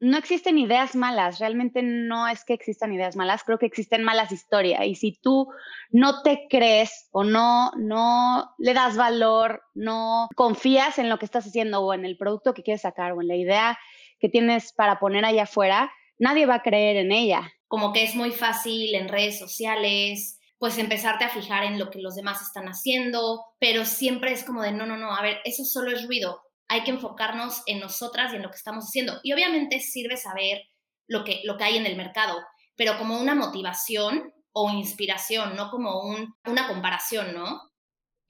no 0.00 0.18
existen 0.18 0.58
ideas 0.58 0.94
malas, 0.94 1.38
realmente 1.38 1.82
no 1.82 2.28
es 2.28 2.44
que 2.44 2.54
existan 2.54 2.92
ideas 2.92 3.16
malas, 3.16 3.44
creo 3.44 3.58
que 3.58 3.66
existen 3.66 4.04
malas 4.04 4.30
historias 4.32 4.84
y 4.84 4.94
si 4.94 5.18
tú 5.20 5.48
no 5.90 6.22
te 6.22 6.46
crees 6.50 7.08
o 7.12 7.24
no 7.24 7.72
no 7.76 8.54
le 8.58 8.74
das 8.74 8.96
valor, 8.96 9.62
no 9.74 10.28
confías 10.36 10.98
en 10.98 11.08
lo 11.08 11.18
que 11.18 11.24
estás 11.24 11.46
haciendo 11.46 11.80
o 11.80 11.94
en 11.94 12.04
el 12.04 12.16
producto 12.18 12.52
que 12.52 12.62
quieres 12.62 12.82
sacar 12.82 13.12
o 13.12 13.22
en 13.22 13.28
la 13.28 13.36
idea 13.36 13.78
que 14.18 14.28
tienes 14.28 14.72
para 14.72 14.98
poner 14.98 15.24
allá 15.24 15.44
afuera, 15.44 15.92
nadie 16.18 16.46
va 16.46 16.56
a 16.56 16.62
creer 16.62 16.96
en 16.96 17.12
ella. 17.12 17.52
Como 17.68 17.92
que 17.92 18.04
es 18.04 18.14
muy 18.14 18.32
fácil 18.32 18.94
en 18.94 19.08
redes 19.08 19.38
sociales, 19.38 20.38
pues 20.58 20.78
empezarte 20.78 21.24
a 21.24 21.28
fijar 21.28 21.64
en 21.64 21.78
lo 21.78 21.90
que 21.90 22.00
los 22.00 22.14
demás 22.14 22.40
están 22.42 22.66
haciendo, 22.66 23.44
pero 23.58 23.84
siempre 23.84 24.32
es 24.32 24.44
como 24.44 24.62
de, 24.62 24.72
no, 24.72 24.86
no, 24.86 24.96
no, 24.96 25.14
a 25.14 25.22
ver, 25.22 25.38
eso 25.44 25.64
solo 25.64 25.90
es 25.90 26.06
ruido, 26.06 26.40
hay 26.68 26.84
que 26.84 26.90
enfocarnos 26.90 27.62
en 27.66 27.80
nosotras 27.80 28.32
y 28.32 28.36
en 28.36 28.42
lo 28.42 28.50
que 28.50 28.56
estamos 28.56 28.84
haciendo. 28.84 29.20
Y 29.22 29.32
obviamente 29.32 29.80
sirve 29.80 30.16
saber 30.16 30.62
lo 31.06 31.24
que, 31.24 31.42
lo 31.44 31.56
que 31.56 31.64
hay 31.64 31.76
en 31.76 31.86
el 31.86 31.96
mercado, 31.96 32.36
pero 32.76 32.98
como 32.98 33.20
una 33.20 33.34
motivación 33.34 34.32
o 34.52 34.70
inspiración, 34.70 35.54
no 35.56 35.70
como 35.70 36.00
un, 36.00 36.34
una 36.46 36.66
comparación, 36.66 37.34
¿no? 37.34 37.60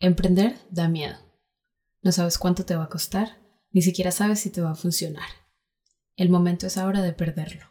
Emprender 0.01 0.59
da 0.71 0.89
miedo. 0.89 1.17
No 2.03 2.13
sabes 2.13 2.39
cuánto 2.39 2.65
te 2.65 2.77
va 2.77 2.85
a 2.85 2.89
costar, 2.89 3.39
ni 3.71 3.83
siquiera 3.83 4.11
sabes 4.11 4.41
si 4.41 4.51
te 4.51 4.61
va 4.61 4.73
a 4.73 4.77
funcionar. 4.77 5.29
El 6.17 6.31
momento 6.31 6.67
es 6.67 6.77
ahora 6.77 7.03
de 7.03 7.13
perderlo. 7.13 7.67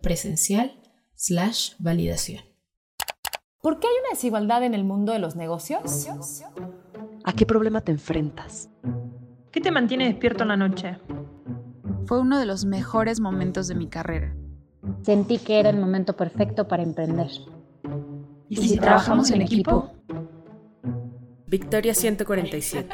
presencial 0.02 0.78
slash 1.14 1.72
validación. 1.78 2.42
¿Por 3.62 3.78
qué 3.78 3.88
hay 3.88 3.94
una 4.00 4.10
desigualdad 4.10 4.64
en 4.64 4.74
el 4.74 4.84
mundo 4.84 5.12
de 5.12 5.18
los 5.18 5.36
negocios? 5.36 6.06
¿A 7.24 7.32
qué 7.32 7.44
problema 7.44 7.82
te 7.82 7.92
enfrentas? 7.92 8.70
¿Qué 9.50 9.60
te 9.60 9.70
mantiene 9.70 10.06
despierto 10.06 10.44
en 10.44 10.48
la 10.48 10.56
noche? 10.56 10.96
Fue 12.10 12.18
uno 12.18 12.40
de 12.40 12.44
los 12.44 12.64
mejores 12.64 13.20
momentos 13.20 13.68
de 13.68 13.76
mi 13.76 13.86
carrera. 13.86 14.34
Sentí 15.02 15.38
que 15.38 15.60
era 15.60 15.70
el 15.70 15.76
momento 15.76 16.16
perfecto 16.16 16.66
para 16.66 16.82
emprender. 16.82 17.30
¿Y 18.48 18.56
si, 18.56 18.78
trabajamos 18.78 19.30
en 19.30 19.42
equipo? 19.42 19.92
Victoria 21.46 21.94
147, 21.94 22.88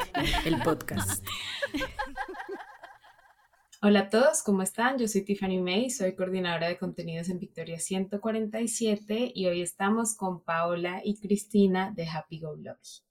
el 0.45 0.61
podcast. 0.61 1.25
Hola 3.81 4.01
a 4.01 4.09
todos, 4.11 4.43
¿cómo 4.43 4.61
están? 4.61 4.99
Yo 4.99 5.07
soy 5.07 5.23
Tiffany 5.23 5.63
May, 5.63 5.89
soy 5.89 6.13
coordinadora 6.13 6.67
de 6.67 6.77
contenidos 6.77 7.29
en 7.29 7.39
Victoria 7.39 7.79
147 7.79 9.31
y 9.33 9.47
hoy 9.47 9.63
estamos 9.63 10.15
con 10.15 10.43
Paola 10.43 11.01
y 11.03 11.19
Cristina 11.19 11.91
de 11.91 12.07
Happy 12.07 12.39
Go 12.39 12.55
Lucky. 12.55 13.06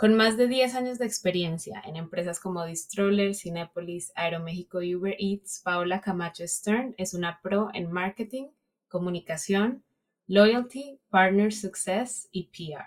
Con 0.00 0.16
más 0.16 0.38
de 0.38 0.48
10 0.48 0.76
años 0.76 0.98
de 0.98 1.04
experiencia 1.04 1.82
en 1.84 1.94
empresas 1.94 2.40
como 2.40 2.64
Distroller, 2.64 3.34
Cinepolis, 3.34 4.12
Aeroméxico 4.14 4.80
y 4.80 4.96
Uber 4.96 5.14
Eats, 5.18 5.60
Paola 5.62 6.00
Camacho 6.00 6.48
Stern 6.48 6.94
es 6.96 7.12
una 7.12 7.38
pro 7.42 7.68
en 7.74 7.92
marketing, 7.92 8.46
comunicación, 8.88 9.84
loyalty, 10.26 10.98
partner 11.10 11.52
success 11.52 12.30
y 12.32 12.44
PR. 12.44 12.86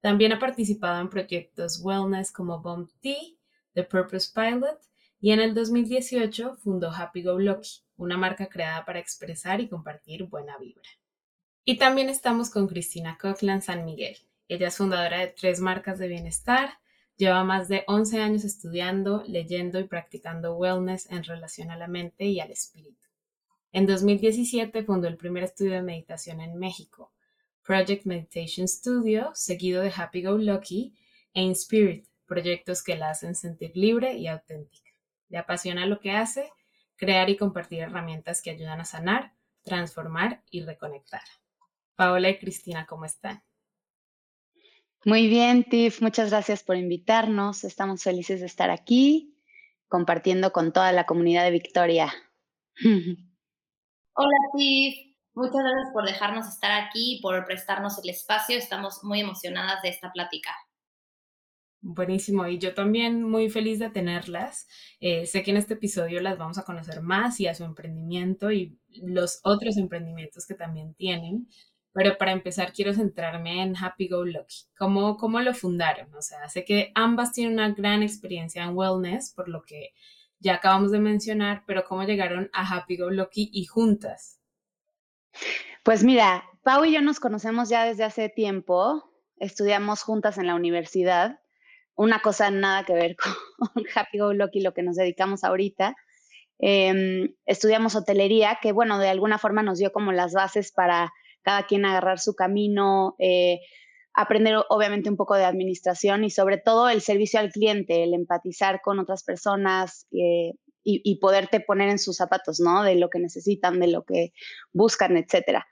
También 0.00 0.32
ha 0.32 0.38
participado 0.38 1.00
en 1.00 1.10
proyectos 1.10 1.80
wellness 1.82 2.30
como 2.30 2.62
Bomb 2.62 2.88
Tea, 3.00 3.34
The 3.74 3.82
Purpose 3.82 4.30
Pilot 4.32 4.78
y 5.20 5.32
en 5.32 5.40
el 5.40 5.52
2018 5.52 6.58
fundó 6.58 6.92
Happy 6.92 7.24
Go 7.24 7.40
Lucky, 7.40 7.82
una 7.96 8.16
marca 8.16 8.48
creada 8.48 8.84
para 8.84 9.00
expresar 9.00 9.60
y 9.60 9.68
compartir 9.68 10.26
buena 10.26 10.56
vibra. 10.58 10.88
Y 11.64 11.76
también 11.76 12.08
estamos 12.08 12.50
con 12.50 12.68
Cristina 12.68 13.18
Coughlin 13.20 13.62
San 13.62 13.84
Miguel, 13.84 14.16
ella 14.50 14.66
es 14.66 14.78
fundadora 14.78 15.20
de 15.20 15.28
tres 15.28 15.60
marcas 15.60 16.00
de 16.00 16.08
bienestar, 16.08 16.80
lleva 17.16 17.44
más 17.44 17.68
de 17.68 17.84
11 17.86 18.20
años 18.20 18.42
estudiando, 18.42 19.22
leyendo 19.28 19.78
y 19.78 19.84
practicando 19.84 20.56
wellness 20.56 21.08
en 21.08 21.22
relación 21.22 21.70
a 21.70 21.76
la 21.76 21.86
mente 21.86 22.24
y 22.24 22.40
al 22.40 22.50
espíritu. 22.50 23.06
En 23.70 23.86
2017 23.86 24.82
fundó 24.82 25.06
el 25.06 25.16
primer 25.16 25.44
estudio 25.44 25.74
de 25.74 25.82
meditación 25.82 26.40
en 26.40 26.58
México, 26.58 27.12
Project 27.62 28.06
Meditation 28.06 28.66
Studio, 28.66 29.30
seguido 29.34 29.82
de 29.82 29.92
Happy 29.94 30.24
Go 30.24 30.36
Lucky 30.36 30.96
e 31.32 31.42
Inspirit, 31.42 32.08
proyectos 32.26 32.82
que 32.82 32.96
la 32.96 33.10
hacen 33.10 33.36
sentir 33.36 33.70
libre 33.76 34.14
y 34.14 34.26
auténtica. 34.26 34.90
Le 35.28 35.38
apasiona 35.38 35.86
lo 35.86 36.00
que 36.00 36.10
hace, 36.10 36.50
crear 36.96 37.30
y 37.30 37.36
compartir 37.36 37.82
herramientas 37.82 38.42
que 38.42 38.50
ayudan 38.50 38.80
a 38.80 38.84
sanar, 38.84 39.32
transformar 39.62 40.42
y 40.50 40.62
reconectar. 40.62 41.22
Paola 41.94 42.30
y 42.30 42.38
Cristina, 42.40 42.84
¿cómo 42.86 43.04
están? 43.04 43.44
Muy 45.04 45.28
bien, 45.28 45.64
Tiff, 45.64 46.02
muchas 46.02 46.28
gracias 46.28 46.62
por 46.62 46.76
invitarnos. 46.76 47.64
Estamos 47.64 48.02
felices 48.02 48.40
de 48.40 48.46
estar 48.46 48.68
aquí 48.68 49.34
compartiendo 49.88 50.52
con 50.52 50.72
toda 50.72 50.92
la 50.92 51.06
comunidad 51.06 51.44
de 51.44 51.50
Victoria. 51.50 52.12
Hola, 54.14 54.38
Tiff. 54.56 54.94
Muchas 55.32 55.62
gracias 55.62 55.92
por 55.94 56.04
dejarnos 56.04 56.48
estar 56.48 56.72
aquí 56.72 57.16
y 57.16 57.22
por 57.22 57.42
prestarnos 57.46 57.98
el 58.02 58.10
espacio. 58.10 58.58
Estamos 58.58 59.02
muy 59.02 59.20
emocionadas 59.20 59.80
de 59.82 59.88
esta 59.88 60.12
plática. 60.12 60.50
Buenísimo, 61.82 62.46
y 62.46 62.58
yo 62.58 62.74
también 62.74 63.22
muy 63.22 63.48
feliz 63.48 63.78
de 63.78 63.88
tenerlas. 63.88 64.68
Eh, 65.00 65.24
sé 65.24 65.42
que 65.42 65.50
en 65.50 65.56
este 65.56 65.74
episodio 65.74 66.20
las 66.20 66.36
vamos 66.36 66.58
a 66.58 66.64
conocer 66.64 67.00
más 67.00 67.40
y 67.40 67.46
a 67.46 67.54
su 67.54 67.64
emprendimiento 67.64 68.52
y 68.52 68.78
los 69.02 69.40
otros 69.44 69.78
emprendimientos 69.78 70.46
que 70.46 70.54
también 70.54 70.92
tienen. 70.94 71.48
Pero 71.92 72.16
para 72.18 72.32
empezar 72.32 72.72
quiero 72.72 72.94
centrarme 72.94 73.62
en 73.62 73.76
Happy 73.76 74.08
Go 74.08 74.24
Lucky. 74.24 74.66
¿Cómo, 74.78 75.16
¿Cómo 75.16 75.40
lo 75.40 75.54
fundaron? 75.54 76.14
O 76.14 76.22
sea, 76.22 76.48
sé 76.48 76.64
que 76.64 76.92
ambas 76.94 77.32
tienen 77.32 77.54
una 77.54 77.70
gran 77.70 78.02
experiencia 78.02 78.62
en 78.62 78.76
wellness, 78.76 79.32
por 79.34 79.48
lo 79.48 79.62
que 79.62 79.92
ya 80.38 80.54
acabamos 80.54 80.92
de 80.92 81.00
mencionar, 81.00 81.64
pero 81.66 81.84
¿cómo 81.84 82.04
llegaron 82.04 82.50
a 82.52 82.66
Happy 82.66 82.96
Go 82.96 83.10
Lucky 83.10 83.50
y 83.52 83.66
juntas? 83.66 84.40
Pues 85.82 86.04
mira, 86.04 86.44
Pau 86.62 86.84
y 86.84 86.92
yo 86.92 87.02
nos 87.02 87.20
conocemos 87.20 87.68
ya 87.68 87.84
desde 87.84 88.04
hace 88.04 88.28
tiempo, 88.28 89.04
estudiamos 89.36 90.02
juntas 90.02 90.38
en 90.38 90.46
la 90.46 90.54
universidad, 90.54 91.40
una 91.94 92.20
cosa 92.20 92.50
nada 92.50 92.84
que 92.84 92.94
ver 92.94 93.16
con 93.58 93.84
Happy 93.94 94.18
Go 94.18 94.32
Lucky, 94.32 94.60
lo 94.60 94.72
que 94.72 94.82
nos 94.82 94.96
dedicamos 94.96 95.44
ahorita. 95.44 95.94
Em, 96.58 97.34
estudiamos 97.46 97.94
hotelería, 97.94 98.58
que 98.60 98.72
bueno, 98.72 98.98
de 98.98 99.08
alguna 99.08 99.38
forma 99.38 99.62
nos 99.62 99.78
dio 99.78 99.92
como 99.92 100.12
las 100.12 100.32
bases 100.34 100.72
para 100.72 101.12
cada 101.42 101.66
quien 101.66 101.84
agarrar 101.84 102.18
su 102.18 102.34
camino, 102.34 103.16
eh, 103.18 103.60
aprender 104.14 104.56
obviamente 104.68 105.08
un 105.08 105.16
poco 105.16 105.34
de 105.36 105.44
administración 105.44 106.24
y 106.24 106.30
sobre 106.30 106.58
todo 106.58 106.88
el 106.88 107.00
servicio 107.00 107.40
al 107.40 107.50
cliente, 107.50 108.02
el 108.02 108.14
empatizar 108.14 108.80
con 108.82 108.98
otras 108.98 109.22
personas 109.22 110.06
eh, 110.12 110.54
y, 110.82 111.18
poderte 111.20 111.60
poner 111.60 111.90
en 111.90 111.98
sus 111.98 112.16
zapatos, 112.16 112.58
¿no? 112.58 112.82
De 112.82 112.96
lo 112.96 113.10
que 113.10 113.18
necesitan, 113.18 113.78
de 113.78 113.88
lo 113.88 114.04
que 114.04 114.32
buscan, 114.72 115.16
etcétera. 115.16 115.66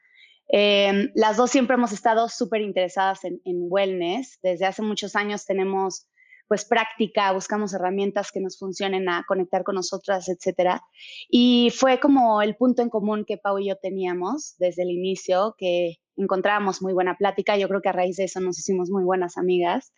Em, 0.48 1.10
las 1.14 1.36
dos 1.36 1.50
siempre 1.50 1.74
hemos 1.74 1.92
estado 1.92 2.28
súper 2.28 2.60
interesadas 2.60 3.24
en, 3.24 3.40
wellness. 3.44 4.38
Desde 4.42 4.66
hace 4.66 4.82
muchos 4.82 5.16
años 5.16 5.44
tenemos 5.44 6.08
pues 6.48 6.64
práctica, 6.64 7.30
buscamos 7.32 7.74
herramientas 7.74 8.32
que 8.32 8.40
nos 8.40 8.58
funcionen 8.58 9.08
a 9.08 9.24
conectar 9.28 9.64
con 9.64 9.74
nosotras, 9.74 10.28
etcétera. 10.28 10.82
Y 11.28 11.70
fue 11.76 12.00
como 12.00 12.40
el 12.40 12.56
punto 12.56 12.80
en 12.80 12.88
común 12.88 13.24
que 13.26 13.36
Pau 13.36 13.58
y 13.58 13.68
yo 13.68 13.76
teníamos 13.76 14.56
desde 14.58 14.82
el 14.82 14.90
inicio, 14.90 15.54
que 15.58 15.96
encontrábamos 16.16 16.80
muy 16.80 16.94
buena 16.94 17.16
plática. 17.16 17.56
Yo 17.58 17.68
creo 17.68 17.82
que 17.82 17.90
a 17.90 17.92
raíz 17.92 18.16
de 18.16 18.24
eso 18.24 18.40
nos 18.40 18.58
hicimos 18.58 18.88
muy 18.88 19.04
buenas 19.04 19.36
amigas. 19.36 19.92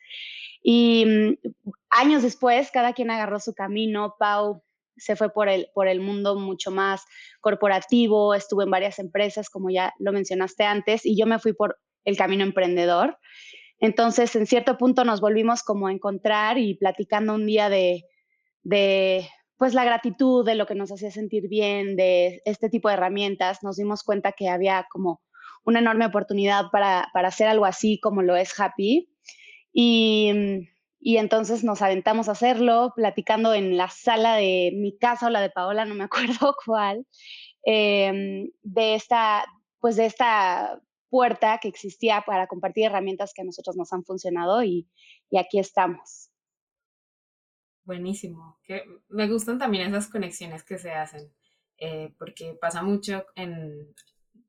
Y 0.62 1.06
mm, 1.06 1.50
años 1.90 2.22
después, 2.22 2.70
cada 2.72 2.92
quien 2.92 3.10
agarró 3.10 3.38
su 3.38 3.54
camino. 3.54 4.16
Pau 4.18 4.62
se 4.96 5.14
fue 5.16 5.32
por 5.32 5.48
el, 5.48 5.68
por 5.72 5.86
el 5.86 6.00
mundo 6.00 6.36
mucho 6.36 6.70
más 6.72 7.04
corporativo, 7.40 8.34
estuvo 8.34 8.62
en 8.62 8.70
varias 8.70 8.98
empresas, 8.98 9.48
como 9.48 9.70
ya 9.70 9.94
lo 9.98 10.12
mencionaste 10.12 10.64
antes, 10.64 11.06
y 11.06 11.16
yo 11.16 11.26
me 11.26 11.38
fui 11.38 11.52
por 11.52 11.78
el 12.04 12.16
camino 12.16 12.44
emprendedor. 12.44 13.16
Entonces, 13.80 14.36
en 14.36 14.46
cierto 14.46 14.76
punto 14.76 15.04
nos 15.04 15.20
volvimos 15.20 15.62
como 15.62 15.86
a 15.86 15.92
encontrar 15.92 16.58
y 16.58 16.74
platicando 16.74 17.34
un 17.34 17.46
día 17.46 17.70
de, 17.70 18.04
de, 18.62 19.26
pues 19.56 19.74
la 19.74 19.84
gratitud, 19.84 20.44
de 20.44 20.54
lo 20.54 20.66
que 20.66 20.74
nos 20.74 20.92
hacía 20.92 21.10
sentir 21.10 21.48
bien, 21.48 21.96
de 21.96 22.42
este 22.44 22.68
tipo 22.68 22.88
de 22.88 22.94
herramientas, 22.94 23.62
nos 23.62 23.76
dimos 23.76 24.02
cuenta 24.02 24.32
que 24.32 24.48
había 24.48 24.86
como 24.90 25.22
una 25.64 25.80
enorme 25.80 26.06
oportunidad 26.06 26.66
para, 26.70 27.08
para 27.12 27.28
hacer 27.28 27.48
algo 27.48 27.64
así 27.64 27.98
como 28.00 28.22
lo 28.22 28.36
es 28.36 28.58
Happy. 28.58 29.10
Y, 29.72 30.66
y, 30.98 31.16
entonces 31.16 31.64
nos 31.64 31.80
aventamos 31.80 32.28
a 32.28 32.32
hacerlo, 32.32 32.92
platicando 32.96 33.54
en 33.54 33.76
la 33.76 33.88
sala 33.88 34.36
de 34.36 34.72
mi 34.74 34.98
casa 34.98 35.26
o 35.26 35.30
la 35.30 35.40
de 35.40 35.50
Paola, 35.50 35.84
no 35.84 35.94
me 35.94 36.04
acuerdo 36.10 36.54
cuál, 36.64 37.06
em, 37.64 38.50
de 38.62 38.94
esta, 38.94 39.44
pues 39.78 39.96
de 39.96 40.06
esta 40.06 40.80
puerta 41.10 41.58
que 41.58 41.68
existía 41.68 42.22
para 42.24 42.46
compartir 42.46 42.86
herramientas 42.86 43.34
que 43.34 43.42
a 43.42 43.44
nosotros 43.44 43.76
nos 43.76 43.92
han 43.92 44.04
funcionado 44.04 44.62
y, 44.62 44.88
aquí 45.38 45.58
estamos. 45.58 46.30
Buenísimo. 47.84 48.58
Que 48.62 48.84
me 49.08 49.28
gustan 49.28 49.58
también 49.58 49.88
esas 49.88 50.08
conexiones 50.08 50.62
que 50.62 50.78
se 50.78 50.92
hacen, 50.92 51.32
eh, 51.76 52.14
porque 52.18 52.56
pasa 52.60 52.82
mucho 52.82 53.26
en 53.34 53.94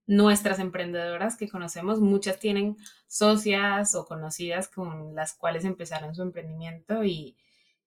nuestras 0.06 0.60
emprendedoras 0.60 1.38
que 1.38 1.50
conocemos, 1.50 2.00
muchas 2.00 2.40
tienen 2.40 2.78
socias 3.08 3.96
o 3.96 4.06
conocidas 4.06 4.68
con 4.68 5.16
las 5.16 5.34
cuales 5.34 5.66
empezaron 5.66 6.16
su 6.16 6.22
emprendimiento 6.22 7.04
y, 7.04 7.38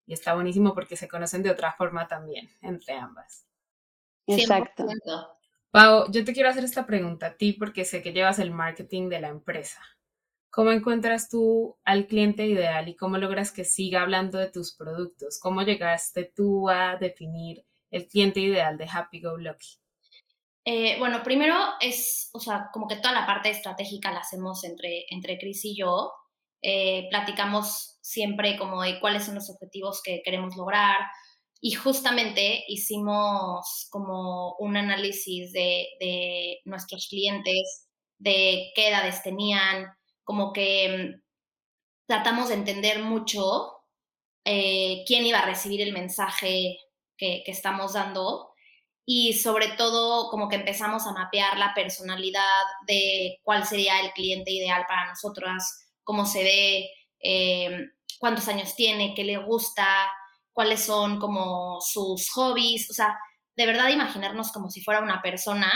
está 0.06 0.34
buenísimo 0.34 0.74
porque 0.74 0.96
se 0.96 1.08
conocen 1.08 1.42
de 1.42 1.50
otra 1.50 1.72
forma 1.72 2.06
también 2.06 2.50
entre 2.60 2.94
ambas. 2.94 3.46
Exacto. 4.26 4.86
Pau, 5.74 6.08
yo 6.08 6.24
te 6.24 6.32
quiero 6.32 6.48
hacer 6.48 6.62
esta 6.62 6.86
pregunta 6.86 7.26
a 7.26 7.36
ti 7.36 7.52
porque 7.52 7.84
sé 7.84 8.00
que 8.00 8.12
llevas 8.12 8.38
el 8.38 8.52
marketing 8.52 9.08
de 9.08 9.20
la 9.20 9.26
empresa. 9.26 9.80
¿Cómo 10.48 10.70
encuentras 10.70 11.28
tú 11.28 11.76
al 11.84 12.06
cliente 12.06 12.46
ideal 12.46 12.88
y 12.88 12.94
cómo 12.94 13.18
logras 13.18 13.50
que 13.50 13.64
siga 13.64 14.02
hablando 14.02 14.38
de 14.38 14.52
tus 14.52 14.76
productos? 14.76 15.40
¿Cómo 15.40 15.62
llegaste 15.62 16.32
tú 16.32 16.70
a 16.70 16.94
definir 16.94 17.64
el 17.90 18.06
cliente 18.06 18.38
ideal 18.38 18.78
de 18.78 18.88
Happy 18.88 19.20
Go 19.20 19.36
Lucky? 19.36 19.80
Eh, 20.64 20.96
bueno, 21.00 21.24
primero 21.24 21.56
es, 21.80 22.30
o 22.34 22.38
sea, 22.38 22.70
como 22.72 22.86
que 22.86 22.94
toda 22.94 23.12
la 23.12 23.26
parte 23.26 23.50
estratégica 23.50 24.12
la 24.12 24.20
hacemos 24.20 24.62
entre, 24.62 25.06
entre 25.10 25.38
Chris 25.38 25.64
y 25.64 25.76
yo. 25.76 26.12
Eh, 26.62 27.08
platicamos 27.10 27.98
siempre 28.00 28.56
como 28.56 28.80
de 28.80 29.00
cuáles 29.00 29.24
son 29.24 29.34
los 29.34 29.50
objetivos 29.50 30.02
que 30.04 30.22
queremos 30.24 30.54
lograr 30.54 31.00
y 31.66 31.72
justamente 31.72 32.62
hicimos 32.68 33.88
como 33.88 34.54
un 34.58 34.76
análisis 34.76 35.50
de, 35.50 35.86
de 35.98 36.60
nuestros 36.66 37.08
clientes, 37.08 37.88
de 38.18 38.70
qué 38.74 38.88
edades 38.88 39.22
tenían, 39.22 39.86
como 40.24 40.52
que 40.52 41.14
mm, 41.16 41.22
tratamos 42.06 42.50
de 42.50 42.56
entender 42.56 42.98
mucho 43.02 43.78
eh, 44.44 45.04
quién 45.06 45.24
iba 45.24 45.38
a 45.38 45.46
recibir 45.46 45.80
el 45.80 45.94
mensaje 45.94 46.80
que, 47.16 47.42
estamos 47.46 47.94
dando 47.94 48.50
y 49.06 49.32
sobre 49.32 49.68
todo 49.68 50.28
como 50.28 50.50
que 50.50 50.56
empezamos 50.56 51.06
a 51.06 51.14
mapear 51.14 51.56
la 51.56 51.72
personalidad 51.72 52.64
de 52.86 53.38
cuál 53.42 53.64
sería 53.64 54.00
el 54.00 54.10
cliente 54.10 54.50
ideal 54.50 54.84
para 54.86 55.08
nosotras, 55.08 55.88
cómo 56.02 56.26
se 56.26 56.44
ve, 56.44 56.90
eh, 57.20 57.86
cuántos 58.18 58.48
años 58.48 58.76
tiene, 58.76 59.14
qué 59.14 59.24
le 59.24 59.38
gusta, 59.38 59.86
cuáles 60.54 60.84
son 60.84 61.18
como 61.18 61.80
sus 61.82 62.30
hobbies, 62.30 62.88
o 62.90 62.94
sea, 62.94 63.18
de 63.56 63.66
verdad 63.66 63.90
imaginarnos 63.90 64.50
como 64.52 64.70
si 64.70 64.82
fuera 64.82 65.02
una 65.02 65.20
persona 65.20 65.70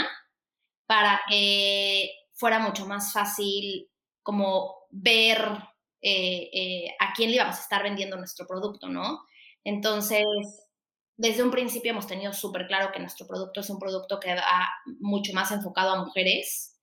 para 0.87 1.21
que 1.29 2.11
fuera 2.33 2.61
mucho 2.61 2.87
más 2.87 3.13
fácil 3.13 3.91
como 4.23 4.87
ver 4.91 5.41
eh, 6.01 6.49
eh, 6.53 6.97
a 7.01 7.13
quién 7.13 7.31
le 7.31 7.37
íbamos 7.37 7.57
a 7.57 7.63
estar 7.63 7.83
vendiendo 7.83 8.17
nuestro 8.17 8.47
producto, 8.47 8.89
¿no? 8.89 9.21
Entonces, 9.65 10.25
desde 11.17 11.43
un 11.43 11.51
principio 11.51 11.91
hemos 11.91 12.07
tenido 12.07 12.33
súper 12.33 12.67
claro 12.69 12.93
que 12.93 13.01
nuestro 13.01 13.27
producto 13.27 13.61
es 13.61 13.71
un 13.71 13.79
producto 13.79 14.21
que 14.21 14.35
va 14.35 14.69
mucho 15.01 15.33
más 15.35 15.51
enfocado 15.51 15.95
a 15.95 16.05
mujeres. 16.05 16.79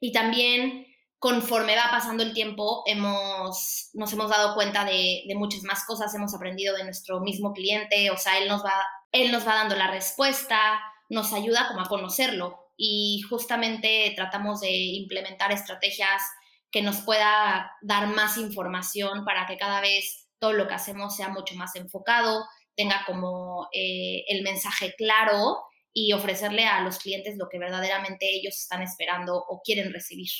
Y 0.00 0.12
también, 0.12 0.86
conforme 1.20 1.76
va 1.76 1.90
pasando 1.90 2.22
el 2.22 2.32
tiempo, 2.32 2.82
hemos, 2.86 3.90
nos 3.92 4.10
hemos 4.14 4.30
dado 4.30 4.54
cuenta 4.54 4.86
de, 4.86 5.22
muchas 5.36 5.62
más 5.64 5.84
cosas, 5.84 6.14
hemos 6.14 6.34
aprendido 6.34 6.74
de 6.74 6.84
nuestro 6.84 7.20
mismo 7.20 7.52
cliente, 7.52 8.10
o 8.10 8.16
sea, 8.16 8.38
él 8.38 8.48
nos, 8.48 8.64
va, 8.64 8.72
él 9.12 9.30
nos 9.30 9.46
va 9.46 9.54
dando 9.56 9.76
la 9.76 9.90
respuesta, 9.90 10.80
nos 11.10 11.34
ayuda 11.34 11.68
como 11.68 11.82
a 11.82 11.88
conocerlo 11.88 12.72
y 12.74 13.20
justamente 13.28 14.14
tratamos 14.16 14.62
de 14.62 14.72
implementar 14.72 15.52
estrategias 15.52 16.22
que 16.70 16.80
nos 16.80 17.02
pueda 17.02 17.70
dar 17.82 18.06
más 18.06 18.38
información 18.38 19.26
para 19.26 19.46
que 19.46 19.58
cada 19.58 19.82
vez 19.82 20.30
todo 20.38 20.54
lo 20.54 20.66
que 20.68 20.74
hacemos 20.74 21.14
sea 21.16 21.28
mucho 21.28 21.54
más 21.54 21.76
enfocado, 21.76 22.46
tenga 22.74 23.04
como 23.04 23.68
eh, 23.74 24.24
el 24.28 24.42
mensaje 24.42 24.94
claro 24.96 25.58
y 25.92 26.14
ofrecerle 26.14 26.64
a 26.64 26.80
los 26.80 26.98
clientes 26.98 27.36
lo 27.36 27.50
que 27.50 27.58
verdaderamente 27.58 28.26
ellos 28.26 28.56
están 28.58 28.80
esperando 28.80 29.36
o 29.36 29.60
quieren 29.62 29.92
recibir. 29.92 30.30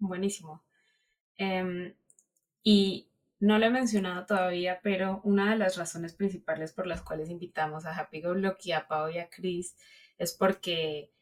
Buenísimo. 0.00 0.64
Em, 1.36 1.94
y 2.62 3.08
no 3.38 3.58
lo 3.58 3.66
he 3.66 3.70
mencionado 3.70 4.26
todavía, 4.26 4.80
pero 4.82 5.20
una 5.24 5.50
de 5.50 5.58
las 5.58 5.76
razones 5.76 6.14
principales 6.14 6.72
por 6.72 6.86
las 6.86 7.02
cuales 7.02 7.30
invitamos 7.30 7.86
a 7.86 7.96
Happy 7.96 8.20
Go 8.20 8.34
Lucky, 8.34 8.72
a 8.72 8.88
Pau 8.88 9.08
y 9.10 9.18
a 9.18 9.30
Chris 9.30 9.76
es 10.18 10.34
porque 10.34 11.12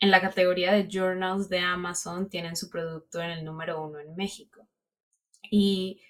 en 0.00 0.10
la 0.10 0.20
categoría 0.20 0.72
de 0.72 0.88
journals 0.90 1.48
de 1.48 1.60
Amazon 1.60 2.28
tienen 2.28 2.56
su 2.56 2.70
producto 2.70 3.20
en 3.20 3.30
el 3.30 3.44
número 3.44 3.84
uno 3.84 4.00
en 4.00 4.16
México. 4.16 4.66
Y 5.50 6.00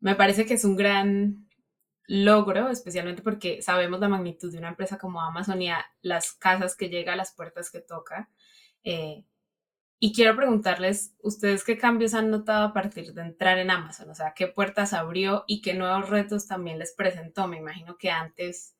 me 0.00 0.14
parece 0.14 0.46
que 0.46 0.54
es 0.54 0.64
un 0.64 0.76
gran 0.76 1.48
logro, 2.06 2.68
especialmente 2.68 3.22
porque 3.22 3.62
sabemos 3.62 4.00
la 4.00 4.08
magnitud 4.08 4.50
de 4.52 4.58
una 4.58 4.68
empresa 4.68 4.98
como 4.98 5.20
Amazon 5.20 5.60
y 5.62 5.70
a 5.70 5.84
las 6.02 6.32
casas 6.32 6.76
que 6.76 6.88
llega, 6.88 7.12
a 7.12 7.16
las 7.16 7.32
puertas 7.34 7.70
que 7.70 7.80
toca. 7.80 8.30
Eh, 8.84 9.24
y 10.04 10.12
quiero 10.12 10.34
preguntarles, 10.34 11.14
¿ustedes 11.22 11.62
qué 11.62 11.78
cambios 11.78 12.12
han 12.14 12.28
notado 12.28 12.66
a 12.66 12.72
partir 12.72 13.14
de 13.14 13.22
entrar 13.22 13.58
en 13.58 13.70
Amazon? 13.70 14.10
O 14.10 14.16
sea, 14.16 14.34
¿qué 14.34 14.48
puertas 14.48 14.94
abrió 14.94 15.44
y 15.46 15.62
qué 15.62 15.74
nuevos 15.74 16.10
retos 16.10 16.48
también 16.48 16.80
les 16.80 16.92
presentó? 16.92 17.46
Me 17.46 17.58
imagino 17.58 17.96
que 17.98 18.10
antes 18.10 18.74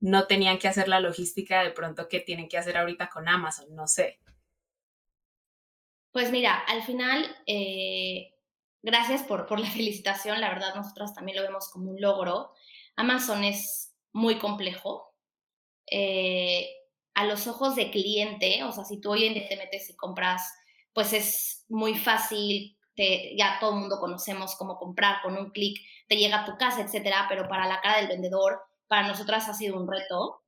no 0.00 0.26
tenían 0.26 0.58
que 0.58 0.66
hacer 0.66 0.88
la 0.88 0.98
logística 0.98 1.62
de 1.62 1.70
pronto 1.70 2.08
que 2.08 2.18
tienen 2.18 2.48
que 2.48 2.58
hacer 2.58 2.76
ahorita 2.76 3.08
con 3.08 3.28
Amazon, 3.28 3.72
no 3.76 3.86
sé. 3.86 4.18
Pues 6.10 6.32
mira, 6.32 6.58
al 6.58 6.82
final 6.82 7.24
eh, 7.46 8.34
gracias 8.82 9.22
por, 9.22 9.46
por 9.46 9.60
la 9.60 9.70
felicitación, 9.70 10.40
la 10.40 10.48
verdad 10.48 10.74
nosotros 10.74 11.14
también 11.14 11.36
lo 11.36 11.44
vemos 11.44 11.68
como 11.68 11.88
un 11.88 12.00
logro. 12.00 12.50
Amazon 12.96 13.44
es 13.44 13.94
muy 14.10 14.40
complejo. 14.40 15.14
Eh, 15.88 16.81
a 17.14 17.24
los 17.24 17.46
ojos 17.46 17.76
de 17.76 17.90
cliente, 17.90 18.64
o 18.64 18.72
sea, 18.72 18.84
si 18.84 19.00
tú 19.00 19.12
hoy 19.12 19.26
en 19.26 19.34
día 19.34 19.48
te 19.48 19.56
metes 19.56 19.90
y 19.90 19.96
compras, 19.96 20.42
pues 20.92 21.12
es 21.12 21.64
muy 21.68 21.94
fácil, 21.96 22.76
ya 22.96 23.58
todo 23.60 23.74
el 23.74 23.80
mundo 23.80 23.98
conocemos 23.98 24.54
cómo 24.56 24.76
comprar 24.76 25.22
con 25.22 25.36
un 25.36 25.50
clic, 25.50 25.78
te 26.08 26.16
llega 26.16 26.42
a 26.42 26.44
tu 26.44 26.56
casa, 26.56 26.82
etcétera, 26.82 27.26
pero 27.28 27.48
para 27.48 27.66
la 27.66 27.80
cara 27.80 27.98
del 27.98 28.08
vendedor, 28.08 28.60
para 28.86 29.06
nosotras 29.06 29.48
ha 29.48 29.54
sido 29.54 29.80
un 29.80 29.90
reto. 29.90 30.42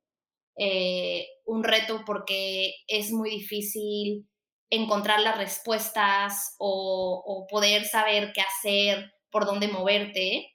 Eh, 0.57 1.27
un 1.45 1.63
reto 1.63 2.03
porque 2.05 2.75
es 2.87 3.11
muy 3.11 3.29
difícil 3.29 4.25
encontrar 4.69 5.19
las 5.19 5.37
respuestas 5.37 6.55
o, 6.59 7.45
poder 7.49 7.85
saber 7.85 8.31
qué 8.33 8.41
hacer, 8.41 9.13
por 9.31 9.45
dónde 9.45 9.67
moverte. 9.67 10.53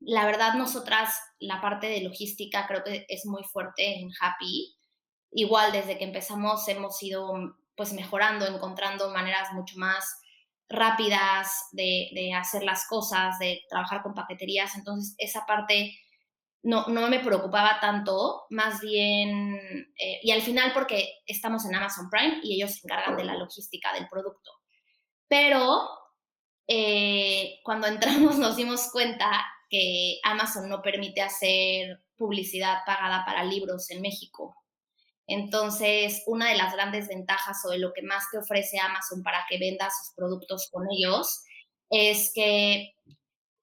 La 0.00 0.24
verdad, 0.26 0.54
nosotras, 0.54 1.18
la 1.38 1.60
parte 1.60 1.88
de 1.88 2.02
logística 2.02 2.66
creo 2.66 2.82
que 2.84 3.06
es 3.08 3.26
muy 3.26 3.42
fuerte 3.44 3.98
en 3.98 4.08
Happy. 4.20 4.75
Igual 5.32 5.72
desde 5.72 5.98
que 5.98 6.04
empezamos 6.04 6.66
hemos 6.68 7.02
ido 7.02 7.32
pues 7.76 7.92
mejorando, 7.92 8.46
encontrando 8.46 9.10
maneras 9.10 9.52
mucho 9.52 9.78
más 9.78 10.04
rápidas 10.68 11.52
de, 11.72 12.08
de 12.14 12.32
hacer 12.32 12.62
las 12.62 12.86
cosas, 12.88 13.38
de 13.38 13.60
trabajar 13.68 14.02
con 14.02 14.14
paqueterías. 14.14 14.74
Entonces, 14.76 15.14
esa 15.18 15.44
parte 15.46 15.94
no, 16.66 16.86
no 16.88 17.08
me 17.08 17.20
preocupaba 17.20 17.78
tanto, 17.80 18.46
más 18.50 18.80
bien, 18.80 19.54
eh, 19.98 20.18
y 20.20 20.32
al 20.32 20.42
final 20.42 20.72
porque 20.74 21.20
estamos 21.24 21.64
en 21.64 21.76
Amazon 21.76 22.10
Prime 22.10 22.40
y 22.42 22.56
ellos 22.56 22.72
se 22.72 22.80
encargan 22.82 23.16
de 23.16 23.24
la 23.24 23.36
logística 23.36 23.92
del 23.92 24.08
producto. 24.08 24.50
Pero 25.28 25.88
eh, 26.66 27.60
cuando 27.62 27.86
entramos 27.86 28.36
nos 28.38 28.56
dimos 28.56 28.90
cuenta 28.90 29.30
que 29.70 30.18
Amazon 30.24 30.68
no 30.68 30.82
permite 30.82 31.22
hacer 31.22 32.02
publicidad 32.16 32.78
pagada 32.84 33.24
para 33.24 33.44
libros 33.44 33.88
en 33.90 34.00
México. 34.00 34.56
Entonces, 35.26 36.22
una 36.26 36.50
de 36.50 36.56
las 36.56 36.72
grandes 36.72 37.08
ventajas 37.08 37.58
o 37.66 37.70
de 37.70 37.78
lo 37.78 37.92
que 37.92 38.02
más 38.02 38.24
te 38.30 38.38
ofrece 38.38 38.78
Amazon 38.78 39.22
para 39.22 39.44
que 39.48 39.58
vendas 39.58 39.92
sus 39.98 40.14
productos 40.14 40.68
con 40.70 40.86
ellos 40.90 41.42
es 41.90 42.32
que 42.34 42.94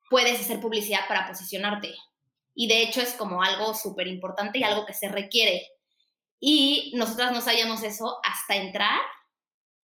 puedes 0.10 0.40
hacer 0.40 0.60
publicidad 0.60 1.08
para 1.08 1.28
posicionarte 1.28 1.96
y 2.56 2.68
de 2.68 2.84
hecho 2.84 3.02
es 3.02 3.14
como 3.14 3.42
algo 3.42 3.74
súper 3.74 4.08
importante 4.08 4.60
y 4.60 4.64
algo 4.64 4.86
que 4.86 4.94
se 4.94 5.10
requiere. 5.10 5.68
Y 6.40 6.92
nosotras 6.96 7.32
no 7.32 7.42
sabíamos 7.42 7.84
eso 7.84 8.20
hasta 8.24 8.56
entrar 8.56 9.00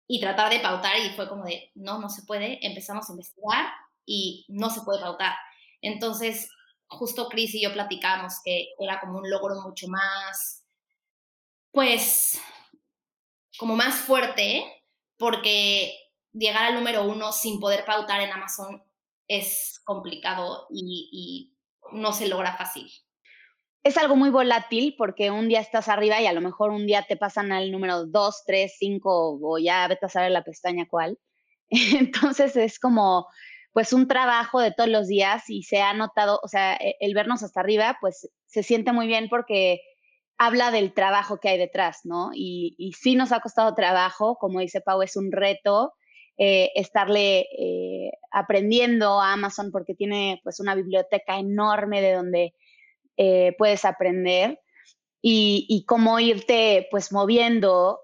y 0.07 0.21
tratar 0.21 0.51
de 0.51 0.61
pautar 0.61 0.97
y 0.99 1.11
fue 1.11 1.29
como 1.29 1.45
de, 1.45 1.71
no, 1.75 1.99
no 1.99 2.09
se 2.09 2.23
puede, 2.23 2.65
empezamos 2.65 3.09
a 3.09 3.13
investigar 3.13 3.67
y 4.07 4.47
no 4.49 4.71
se 4.71 4.83
puede 4.83 5.01
pautar. 5.01 5.35
Entonces, 5.83 6.49
justo 6.87 7.29
Chris 7.29 7.55
y 7.55 7.63
yo 7.63 7.73
platicamos 7.73 8.35
que 8.45 8.69
era 8.79 9.01
como 9.01 9.19
un 9.19 9.29
logro 9.29 9.61
mucho 9.63 9.89
más, 9.89 10.65
pues, 11.77 12.41
como 13.59 13.77
más 13.77 13.97
fuerte, 13.97 14.65
porque 15.19 15.93
llegar 16.33 16.65
al 16.65 16.75
número 16.75 17.05
uno 17.05 17.33
sin 17.33 17.61
poder 17.61 17.85
pautar 17.85 18.23
en 18.23 18.33
Amazon 18.33 18.83
es 19.29 19.83
complicado 19.85 20.69
y, 20.71 21.53
no 21.93 22.15
se 22.15 22.29
logra 22.29 22.57
fácil. 22.57 22.91
Es 23.85 23.99
algo 23.99 24.17
muy 24.17 24.31
volátil 24.31 24.95
porque 24.97 25.31
un 25.31 25.49
día 25.49 25.61
estás 25.61 25.89
arriba 25.89 26.19
y 26.19 26.27
a 26.27 26.33
lo 26.33 26.41
mejor 26.41 26.71
un 26.71 26.87
día 26.87 27.05
te 27.07 27.19
pasan 27.19 27.53
al 27.53 27.71
número 27.71 28.07
2, 28.07 28.45
3, 28.47 28.73
5 28.79 29.39
o 29.43 29.59
ya 29.59 29.87
vete 29.87 30.07
a 30.07 30.09
saber 30.09 30.31
la 30.31 30.45
pestaña 30.45 30.89
cuál. 30.89 31.19
Entonces 31.69 32.57
es 32.57 32.81
como, 32.81 33.29
pues 33.75 33.93
un 33.93 34.09
trabajo 34.09 34.61
de 34.61 34.73
todos 34.73 34.89
los 34.89 35.09
días 35.09 35.51
y 35.51 35.63
se 35.63 35.83
ha 35.83 35.93
notado, 35.93 36.41
o 36.43 36.49
sea, 36.49 36.75
e, 36.77 36.97
el 37.01 37.13
vernos 37.13 37.43
hasta 37.43 37.61
arriba, 37.61 37.99
pues 38.01 38.31
se 38.47 38.63
siente 38.63 38.93
muy 38.93 39.07
bien 39.07 39.29
porque 39.29 39.83
habla 40.39 40.71
del 40.71 40.93
trabajo 40.93 41.39
que 41.39 41.49
hay 41.49 41.59
detrás, 41.59 42.01
¿no? 42.05 42.31
Y, 42.35 42.95
sí 42.99 43.15
nos 43.15 43.33
ha 43.33 43.41
costado 43.41 43.75
trabajo, 43.75 44.37
como 44.37 44.61
dice 44.61 44.81
Pau, 44.81 45.03
es 45.03 45.17
un 45.17 45.33
reto 45.33 45.95
eh, 46.39 46.73
estarle 46.75 47.47
eh, 47.59 48.13
aprendiendo 48.31 49.21
a 49.21 49.33
Amazon 49.33 49.71
porque 49.73 49.95
tiene 49.95 50.41
pues 50.45 50.61
una 50.61 50.75
biblioteca 50.75 51.39
enorme 51.39 52.03
de 52.03 52.13
donde 52.13 52.55
eh, 53.17 53.55
puedes 53.57 53.87
aprender 53.87 54.61
y, 55.23 55.65
y, 55.69 55.87
cómo 55.87 56.21
irte 56.21 56.87
pues 56.91 57.11
moviendo 57.11 58.01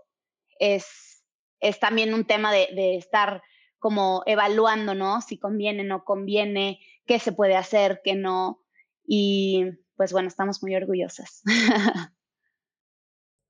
es, 0.59 1.23
es 1.61 1.79
también 1.79 2.15
un 2.15 2.25
tema 2.25 2.51
de, 2.53 2.69
de 2.75 2.97
estar 2.97 3.43
como 3.79 4.23
evaluando, 4.27 4.95
¿no? 4.95 5.21
Si 5.21 5.39
conviene, 5.39 5.85
no 5.85 6.05
conviene, 6.05 6.81
qué 7.05 7.19
se 7.19 7.33
puede 7.33 7.57
hacer, 7.57 8.01
qué 8.03 8.15
no. 8.15 8.63
Y 9.05 9.65
pues 9.97 10.13
bueno, 10.13 10.29
estamos 10.29 10.63
muy 10.63 10.75
orgullosas. 10.75 11.43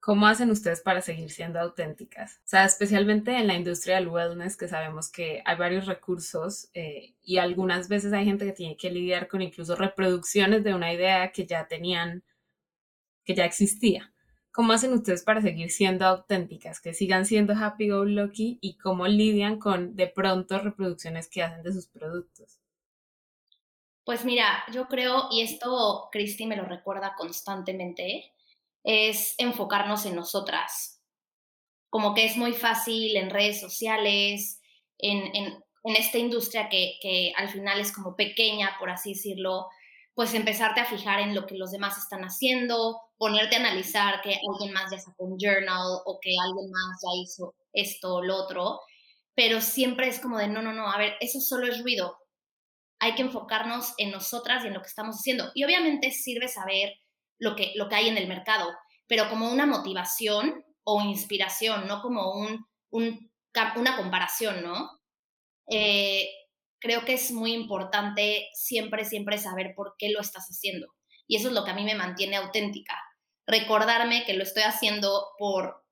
¿Cómo 0.02 0.26
hacen 0.26 0.50
ustedes 0.50 0.80
para 0.80 1.00
seguir 1.00 1.30
siendo 1.30 1.60
auténticas? 1.60 2.38
O 2.38 2.48
sea, 2.48 2.64
especialmente 2.64 3.36
en 3.36 3.46
la 3.46 3.54
industria 3.54 3.94
del 3.94 4.08
wellness, 4.08 4.56
que 4.56 4.66
sabemos 4.66 5.08
que 5.08 5.44
hay 5.44 5.56
varios 5.56 5.86
recursos 5.86 6.68
eh, 6.74 7.14
y 7.22 7.38
algunas 7.38 7.88
veces 7.88 8.12
hay 8.12 8.24
gente 8.24 8.44
que 8.44 8.52
tiene 8.52 8.76
que 8.76 8.90
lidiar 8.90 9.28
con 9.28 9.42
incluso 9.42 9.76
reproducciones 9.76 10.64
de 10.64 10.74
una 10.74 10.92
idea 10.92 11.30
que 11.30 11.46
ya 11.46 11.68
tenían, 11.68 12.24
que 13.24 13.36
ya 13.36 13.44
existía. 13.44 14.12
¿Cómo 14.50 14.72
hacen 14.72 14.92
ustedes 14.92 15.22
para 15.22 15.40
seguir 15.40 15.70
siendo 15.70 16.04
auténticas, 16.04 16.80
que 16.80 16.94
sigan 16.94 17.24
siendo 17.24 17.52
happy 17.52 17.90
go 17.90 18.04
lucky 18.04 18.58
y 18.60 18.78
cómo 18.78 19.06
lidian 19.06 19.60
con 19.60 19.94
de 19.94 20.08
pronto 20.08 20.58
reproducciones 20.58 21.28
que 21.28 21.44
hacen 21.44 21.62
de 21.62 21.72
sus 21.72 21.86
productos? 21.86 22.58
Pues 24.04 24.24
mira, 24.24 24.64
yo 24.72 24.88
creo, 24.88 25.28
y 25.30 25.42
esto 25.42 26.08
Cristi 26.10 26.44
me 26.46 26.56
lo 26.56 26.64
recuerda 26.64 27.14
constantemente, 27.16 28.32
es 28.84 29.34
enfocarnos 29.38 30.06
en 30.06 30.16
nosotras. 30.16 31.00
Como 31.90 32.14
que 32.14 32.24
es 32.24 32.36
muy 32.36 32.52
fácil 32.52 33.16
en 33.16 33.30
redes 33.30 33.60
sociales, 33.60 34.60
en, 34.98 35.34
en, 35.34 35.62
en 35.84 35.96
esta 35.96 36.18
industria 36.18 36.68
que, 36.68 36.94
que, 37.00 37.32
al 37.36 37.48
final 37.48 37.80
es 37.80 37.92
como 37.92 38.16
pequeña, 38.16 38.76
por 38.78 38.90
así 38.90 39.14
decirlo, 39.14 39.66
pues 40.14 40.34
empezarte 40.34 40.80
a 40.80 40.86
fijar 40.86 41.20
en 41.20 41.34
lo 41.34 41.46
que 41.46 41.56
los 41.56 41.70
demás 41.70 41.98
están 41.98 42.22
haciendo, 42.22 43.00
ponerte 43.16 43.56
a 43.56 43.60
analizar 43.60 44.20
que 44.22 44.38
alguien 44.50 44.72
más 44.72 44.90
ya 44.90 44.98
sacó 44.98 45.24
un 45.24 45.38
journal 45.38 46.00
o 46.04 46.18
que 46.20 46.34
alguien 46.42 46.70
más 46.70 47.00
ya 47.02 47.22
hizo 47.22 47.54
esto 47.72 48.16
o 48.16 48.22
lo 48.22 48.36
otro, 48.36 48.80
pero 49.34 49.60
siempre 49.60 50.08
es 50.08 50.20
como 50.20 50.38
de, 50.38 50.48
no, 50.48 50.60
no, 50.62 50.72
no, 50.72 50.90
a 50.90 50.98
ver, 50.98 51.14
eso 51.20 51.40
solo 51.40 51.66
es 51.66 51.82
ruido. 51.82 52.18
Hay 52.98 53.14
que 53.14 53.22
enfocarnos 53.22 53.94
en 53.98 54.10
nosotras 54.10 54.64
y 54.64 54.68
en 54.68 54.74
lo 54.74 54.82
que 54.82 54.88
estamos 54.88 55.16
haciendo. 55.16 55.50
Y 55.54 55.64
obviamente 55.64 56.10
sirve 56.10 56.48
saber 56.48 56.92
lo 57.42 57.56
que, 57.56 57.72
lo 57.74 57.88
que 57.88 57.96
hay 57.96 58.08
en 58.08 58.16
el 58.16 58.28
mercado, 58.28 58.72
pero 59.08 59.28
como 59.28 59.50
una 59.50 59.66
motivación 59.66 60.64
o 60.84 61.02
inspiración, 61.02 61.88
no 61.88 62.00
como 62.00 62.32
un, 62.32 62.66
un 62.90 63.30
una 63.76 63.96
comparación, 63.96 64.62
¿no? 64.62 64.90
Eh, 65.68 66.28
creo 66.78 67.04
que 67.04 67.14
es 67.14 67.32
muy 67.32 67.52
importante 67.52 68.48
siempre, 68.54 69.04
siempre 69.04 69.38
saber 69.38 69.74
por 69.76 69.94
qué 69.98 70.10
lo 70.10 70.20
estás 70.20 70.46
haciendo. 70.46 70.86
Y 71.26 71.36
eso 71.36 71.48
es 71.48 71.54
lo 71.54 71.64
que 71.64 71.72
a 71.72 71.74
mí 71.74 71.84
me 71.84 71.94
mantiene 71.94 72.36
auténtica. 72.36 72.98
Recordarme 73.46 74.24
que 74.24 74.34
lo 74.34 74.44
estoy 74.44 74.62
haciendo 74.62 75.26
por 75.36 75.84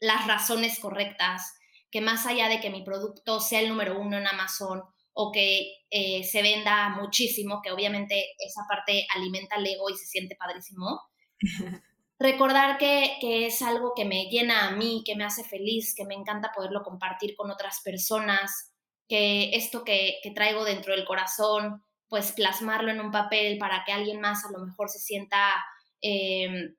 las 0.00 0.26
razones 0.26 0.78
correctas, 0.78 1.52
que 1.90 2.00
más 2.00 2.26
allá 2.26 2.48
de 2.48 2.60
que 2.60 2.70
mi 2.70 2.82
producto 2.82 3.40
sea 3.40 3.60
el 3.60 3.68
número 3.68 4.00
uno 4.00 4.16
en 4.16 4.26
Amazon 4.26 4.82
o 5.14 5.30
que 5.30 5.84
eh, 5.90 6.24
se 6.24 6.42
venda 6.42 6.90
muchísimo, 6.90 7.60
que 7.62 7.70
obviamente 7.70 8.34
esa 8.38 8.62
parte 8.68 9.06
alimenta 9.14 9.56
el 9.56 9.66
ego 9.66 9.90
y 9.90 9.96
se 9.96 10.06
siente 10.06 10.36
padrísimo. 10.36 11.00
Recordar 12.18 12.78
que, 12.78 13.16
que, 13.20 13.46
es 13.46 13.62
algo 13.62 13.94
que 13.94 14.04
me 14.04 14.26
llena 14.26 14.68
a 14.68 14.70
mí, 14.76 15.02
que 15.04 15.16
me 15.16 15.24
hace 15.24 15.42
feliz, 15.42 15.94
que 15.94 16.04
me 16.04 16.14
encanta 16.14 16.52
poderlo 16.54 16.82
compartir 16.82 17.34
con 17.36 17.50
otras 17.50 17.80
personas, 17.84 18.72
que 19.08 19.50
esto 19.56 19.82
que, 19.82 20.18
que 20.22 20.30
traigo 20.30 20.64
dentro 20.64 20.94
del 20.94 21.04
corazón, 21.04 21.82
pues 22.08 22.32
plasmarlo 22.32 22.90
en 22.90 23.00
un 23.00 23.10
papel 23.10 23.58
para 23.58 23.84
que 23.84 23.92
alguien 23.92 24.20
más 24.20 24.44
a 24.44 24.52
lo 24.52 24.64
mejor 24.64 24.88
se 24.88 25.00
sienta 25.00 25.52
eh, 26.00 26.74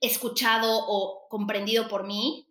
escuchado 0.00 0.84
o 0.86 1.26
comprendido 1.28 1.88
por 1.88 2.06
mí, 2.06 2.46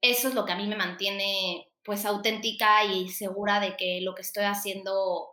eso 0.00 0.28
es 0.28 0.34
lo 0.34 0.44
que 0.44 0.52
a 0.52 0.56
mí 0.56 0.66
me 0.66 0.76
mantiene 0.76 1.69
pues 1.84 2.04
auténtica 2.04 2.84
y 2.84 3.08
segura 3.08 3.60
de 3.60 3.76
que 3.76 4.00
lo 4.02 4.14
que 4.14 4.22
estoy 4.22 4.44
haciendo 4.44 5.28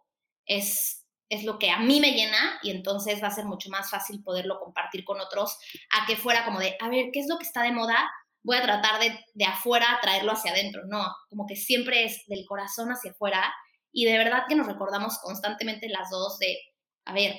es, 0.45 1.05
es 1.29 1.43
lo 1.43 1.59
que 1.59 1.71
a 1.71 1.79
mí 1.79 1.99
me 1.99 2.11
llena 2.11 2.59
y 2.63 2.71
entonces 2.71 3.21
va 3.21 3.27
a 3.27 3.35
ser 3.35 3.45
mucho 3.45 3.69
más 3.69 3.89
fácil 3.89 4.23
poderlo 4.23 4.59
compartir 4.59 5.03
con 5.03 5.19
otros 5.19 5.57
a 5.91 6.05
que 6.05 6.15
fuera 6.15 6.45
como 6.45 6.59
de, 6.59 6.75
a 6.79 6.89
ver, 6.89 7.07
¿qué 7.11 7.19
es 7.19 7.27
lo 7.27 7.37
que 7.37 7.45
está 7.45 7.63
de 7.63 7.71
moda? 7.71 8.09
Voy 8.43 8.57
a 8.57 8.63
tratar 8.63 8.99
de, 8.99 9.19
de 9.33 9.45
afuera 9.45 9.99
traerlo 10.01 10.31
hacia 10.31 10.51
adentro, 10.51 10.83
no, 10.85 11.05
como 11.29 11.45
que 11.45 11.55
siempre 11.55 12.05
es 12.05 12.25
del 12.27 12.45
corazón 12.45 12.89
hacia 12.89 13.11
afuera 13.11 13.53
y 13.91 14.05
de 14.05 14.17
verdad 14.17 14.43
que 14.47 14.55
nos 14.55 14.67
recordamos 14.67 15.17
constantemente 15.19 15.89
las 15.89 16.09
dos 16.09 16.37
de, 16.39 16.57
a 17.05 17.13
ver, 17.13 17.35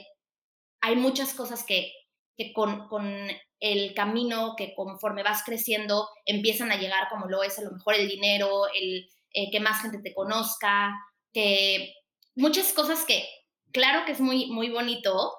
hay 0.80 0.96
muchas 0.96 1.34
cosas 1.34 1.64
que, 1.64 1.92
que 2.38 2.52
con, 2.52 2.88
con 2.88 3.28
el 3.60 3.94
camino 3.94 4.54
que 4.56 4.72
conforme 4.74 5.24
vas 5.24 5.42
creciendo 5.44 6.08
empiezan 6.24 6.70
a 6.70 6.76
llegar 6.76 7.08
como 7.10 7.26
lo 7.26 7.42
es 7.42 7.58
a 7.58 7.62
lo 7.62 7.72
mejor 7.72 7.96
el 7.96 8.08
dinero, 8.08 8.66
el 8.72 9.10
eh, 9.32 9.50
que 9.50 9.60
más 9.60 9.82
gente 9.82 9.98
te 10.00 10.14
conozca, 10.14 10.94
que 11.32 11.92
muchas 12.36 12.72
cosas 12.72 13.04
que 13.04 13.28
claro 13.72 14.06
que 14.06 14.12
es 14.12 14.20
muy, 14.20 14.46
muy 14.46 14.70
bonito, 14.70 15.34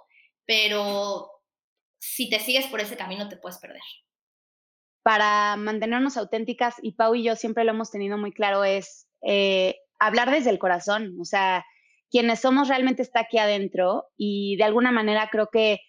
pero 0.46 1.32
si 2.00 2.30
te 2.30 2.40
sigues 2.40 2.68
por 2.68 2.82
ese 2.82 2.98
camino 2.98 3.30
te 3.30 3.38
puedes 3.38 3.60
perder. 3.60 3.82
Para 5.02 5.56
mantenernos 5.56 6.18
auténticas, 6.18 6.76
y 6.82 6.92
Pau 6.92 7.16
y 7.16 7.24
yo 7.24 7.36
siempre 7.38 7.64
lo 7.64 7.72
hemos 7.72 7.90
tenido 7.90 8.18
muy 8.18 8.34
claro, 8.34 8.66
es 8.66 9.08
eh, 9.22 9.78
hablar 9.98 10.30
desde 10.30 10.50
el 10.50 10.60
corazón, 10.60 11.18
o 11.22 11.26
sea, 11.26 11.66
quienes 12.12 12.42
somos 12.42 12.68
realmente 12.68 13.02
está 13.02 13.22
aquí 13.22 13.38
adentro 13.38 14.08
y 14.18 14.58
de 14.58 14.64
alguna 14.66 14.92
manera 14.92 15.30
creo 15.32 15.48
que 15.52 15.80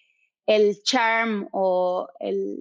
el 0.45 0.81
charm 0.83 1.47
o 1.51 2.07
el, 2.19 2.57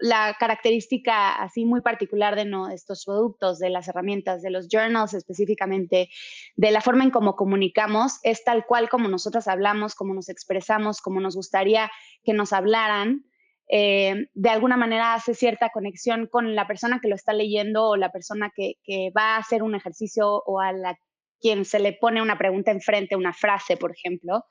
la 0.00 0.36
característica 0.38 1.34
así 1.34 1.64
muy 1.64 1.80
particular 1.80 2.36
de 2.36 2.50
estos 2.72 3.04
productos, 3.04 3.58
de 3.58 3.70
las 3.70 3.88
herramientas, 3.88 4.42
de 4.42 4.50
los 4.50 4.68
journals 4.68 5.14
específicamente, 5.14 6.10
de 6.56 6.70
la 6.70 6.80
forma 6.80 7.04
en 7.04 7.10
cómo 7.10 7.36
comunicamos, 7.36 8.18
es 8.22 8.44
tal 8.44 8.66
cual 8.66 8.88
como 8.88 9.08
nosotras 9.08 9.48
hablamos, 9.48 9.94
como 9.94 10.14
nos 10.14 10.28
expresamos, 10.28 11.00
como 11.00 11.20
nos 11.20 11.36
gustaría 11.36 11.90
que 12.22 12.32
nos 12.32 12.52
hablaran. 12.52 13.24
Eh, 13.66 14.26
de 14.34 14.50
alguna 14.50 14.76
manera 14.76 15.14
hace 15.14 15.32
cierta 15.32 15.70
conexión 15.70 16.26
con 16.26 16.54
la 16.54 16.66
persona 16.66 17.00
que 17.00 17.08
lo 17.08 17.14
está 17.14 17.32
leyendo 17.32 17.88
o 17.88 17.96
la 17.96 18.12
persona 18.12 18.52
que, 18.54 18.74
que 18.82 19.10
va 19.16 19.36
a 19.36 19.38
hacer 19.38 19.62
un 19.62 19.74
ejercicio 19.74 20.42
o 20.44 20.60
a 20.60 20.72
la 20.72 20.98
quien 21.40 21.64
se 21.64 21.78
le 21.78 21.92
pone 21.94 22.20
una 22.22 22.38
pregunta 22.38 22.70
enfrente, 22.70 23.16
una 23.16 23.32
frase, 23.32 23.76
por 23.76 23.92
ejemplo, 23.92 24.44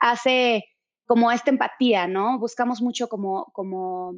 hace 0.00 0.64
como 1.08 1.32
esta 1.32 1.50
empatía, 1.50 2.06
¿no? 2.06 2.38
Buscamos 2.38 2.80
mucho 2.80 3.08
como, 3.08 4.14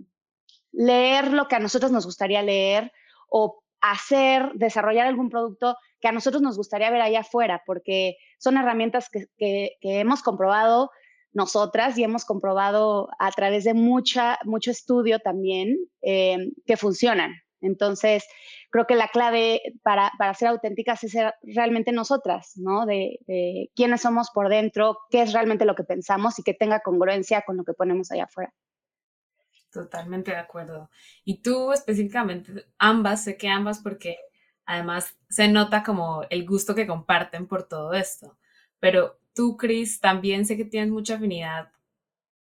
leer 0.72 1.32
lo 1.32 1.48
que 1.48 1.56
a 1.56 1.60
nosotros 1.60 1.90
nos 1.90 2.04
gustaría 2.04 2.42
leer 2.42 2.92
o 3.30 3.62
hacer, 3.80 4.50
desarrollar 4.54 5.06
algún 5.06 5.30
producto 5.30 5.76
que 6.00 6.08
a 6.08 6.12
nosotros 6.12 6.42
nos 6.42 6.56
gustaría 6.56 6.90
ver 6.90 7.00
allá 7.00 7.20
afuera, 7.20 7.62
porque 7.64 8.16
son 8.38 8.56
herramientas 8.56 9.08
que 9.08 9.78
hemos 9.82 10.22
comprobado 10.22 10.90
nosotras 11.32 11.96
y 11.96 12.04
hemos 12.04 12.24
comprobado 12.24 13.08
a 13.18 13.30
través 13.30 13.64
de 13.64 13.74
mucha, 13.74 14.38
mucho 14.44 14.70
estudio 14.70 15.20
también 15.20 15.76
eh, 16.02 16.50
que 16.66 16.76
funcionan. 16.76 17.32
Entonces, 17.60 18.24
creo 18.70 18.86
que 18.86 18.94
la 18.94 19.08
clave 19.08 19.60
para, 19.82 20.12
para, 20.18 20.34
ser 20.34 20.48
auténticas 20.48 21.04
es 21.04 21.12
ser 21.12 21.34
realmente 21.42 21.92
nosotras, 21.92 22.52
¿no? 22.56 22.86
De, 22.86 23.18
quiénes 23.74 24.00
somos 24.00 24.30
por 24.30 24.48
dentro, 24.48 24.98
qué 25.10 25.22
es 25.22 25.32
realmente 25.32 25.64
lo 25.64 25.74
que 25.74 25.84
pensamos 25.84 26.38
y 26.38 26.42
que 26.42 26.54
tenga 26.54 26.80
congruencia 26.80 27.42
con 27.42 27.56
lo 27.56 27.64
que 27.64 27.74
ponemos 27.74 28.10
allá 28.10 28.24
afuera. 28.24 28.52
Totalmente 29.70 30.32
de 30.32 30.38
acuerdo. 30.38 30.90
Y 31.24 31.42
tú 31.42 31.72
específicamente, 31.72 32.66
ambas, 32.78 33.24
sé 33.24 33.36
que 33.36 33.48
ambas 33.48 33.78
porque 33.78 34.18
además 34.64 35.16
se 35.28 35.48
nota 35.48 35.82
como 35.82 36.24
el 36.30 36.46
gusto 36.46 36.74
que 36.74 36.86
comparten 36.86 37.46
por 37.46 37.68
todo 37.68 37.92
esto. 37.94 38.38
Pero 38.80 39.20
tú, 39.34 39.56
Cris, 39.56 40.00
también 40.00 40.44
sé 40.44 40.56
que 40.56 40.64
tienes 40.64 40.90
mucha 40.90 41.16
afinidad 41.16 41.70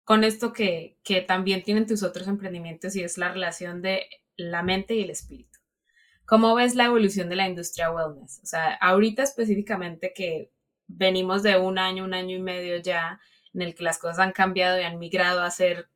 con 0.08 0.24
esto 0.24 0.54
que, 0.54 0.98
que 1.04 1.22
también 1.22 1.64
tienen 1.64 1.86
tus 1.86 2.02
otros 2.02 2.30
emprendimientos 2.30 2.96
y 2.96 3.04
es 3.04 3.18
la 3.18 3.30
relación 3.30 3.82
de 3.82 4.08
la 4.38 4.64
mente 4.64 4.96
y 4.96 5.04
el 5.04 5.10
espíritu. 5.10 5.60
¿Cómo 6.26 6.56
ves 6.56 6.76
la 6.76 6.86
evolución 6.86 7.30
de 7.30 7.36
la 7.36 7.48
industria 7.48 7.92
wellness? 7.92 8.42
O 8.44 8.46
sea, 8.46 8.76
ahorita 8.76 9.24
específicamente 9.24 10.14
que 10.14 10.52
venimos 10.88 11.44
de 11.44 11.58
un 11.58 11.78
año, 11.78 12.04
un 12.04 12.14
año 12.14 12.36
y 12.36 12.42
medio 12.42 12.78
ya, 12.78 13.20
en 13.54 13.62
el 13.62 13.76
que 13.76 13.84
las 13.84 13.98
cosas 13.98 14.20
han 14.20 14.32
cambiado 14.34 14.80
y 14.80 14.84
han 14.84 15.00
migrado 15.00 15.42
a 15.42 15.52
ser 15.52 15.90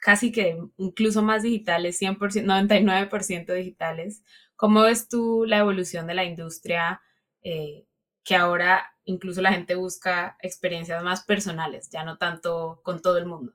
casi 0.00 0.32
que 0.32 0.58
incluso 0.78 1.22
más 1.22 1.44
digitales, 1.44 2.00
100%, 2.02 2.44
99% 2.44 3.54
digitales. 3.54 4.22
¿Cómo 4.56 4.82
ves 4.82 5.08
tú 5.08 5.44
la 5.46 5.58
evolución 5.58 6.08
de 6.08 6.14
la 6.14 6.24
industria 6.24 7.00
eh, 7.42 7.86
que 8.24 8.34
ahora 8.34 8.96
incluso 9.04 9.40
la 9.42 9.52
gente 9.52 9.76
busca 9.76 10.36
experiencias 10.40 11.02
más 11.02 11.24
personales, 11.24 11.88
ya 11.90 12.04
no 12.04 12.18
tanto 12.18 12.80
con 12.82 13.00
todo 13.00 13.18
el 13.18 13.26
mundo? 13.26 13.52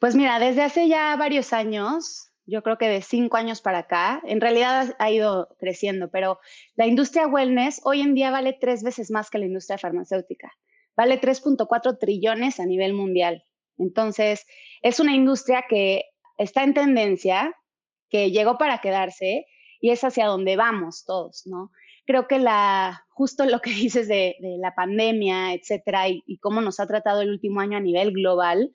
Pues 0.00 0.14
mira, 0.14 0.38
desde 0.38 0.62
hace 0.62 0.88
ya 0.88 1.14
varios 1.16 1.52
años, 1.52 2.32
yo 2.46 2.62
creo 2.62 2.78
que 2.78 2.88
de 2.88 3.02
cinco 3.02 3.36
años 3.36 3.60
para 3.60 3.78
acá, 3.78 4.22
en 4.24 4.40
realidad 4.40 4.94
ha 4.98 5.10
ido 5.10 5.48
creciendo, 5.58 6.10
pero 6.10 6.38
la 6.76 6.86
industria 6.86 7.26
wellness 7.26 7.80
hoy 7.84 8.02
en 8.02 8.14
día 8.14 8.30
vale 8.30 8.56
tres 8.58 8.82
veces 8.82 9.10
más 9.10 9.30
que 9.30 9.38
la 9.38 9.46
industria 9.46 9.78
farmacéutica. 9.78 10.52
Vale 10.96 11.20
3.4 11.20 11.98
trillones 11.98 12.60
a 12.60 12.66
nivel 12.66 12.92
mundial. 12.92 13.44
Entonces, 13.78 14.46
es 14.82 15.00
una 15.00 15.14
industria 15.14 15.64
que 15.68 16.04
está 16.38 16.62
en 16.62 16.74
tendencia, 16.74 17.52
que 18.08 18.30
llegó 18.30 18.58
para 18.58 18.78
quedarse 18.78 19.46
y 19.80 19.90
es 19.90 20.04
hacia 20.04 20.26
donde 20.26 20.56
vamos 20.56 21.04
todos, 21.04 21.42
¿no? 21.46 21.70
Creo 22.06 22.28
que 22.28 22.38
la, 22.38 23.04
justo 23.08 23.44
lo 23.46 23.60
que 23.60 23.70
dices 23.70 24.06
de, 24.06 24.36
la 24.40 24.74
pandemia, 24.74 25.54
etcétera, 25.54 26.08
y, 26.08 26.22
y, 26.26 26.38
cómo 26.38 26.60
nos 26.60 26.78
ha 26.78 26.86
tratado 26.86 27.22
el 27.22 27.30
último 27.30 27.60
año 27.60 27.78
a 27.78 27.80
nivel 27.80 28.12
global, 28.12 28.72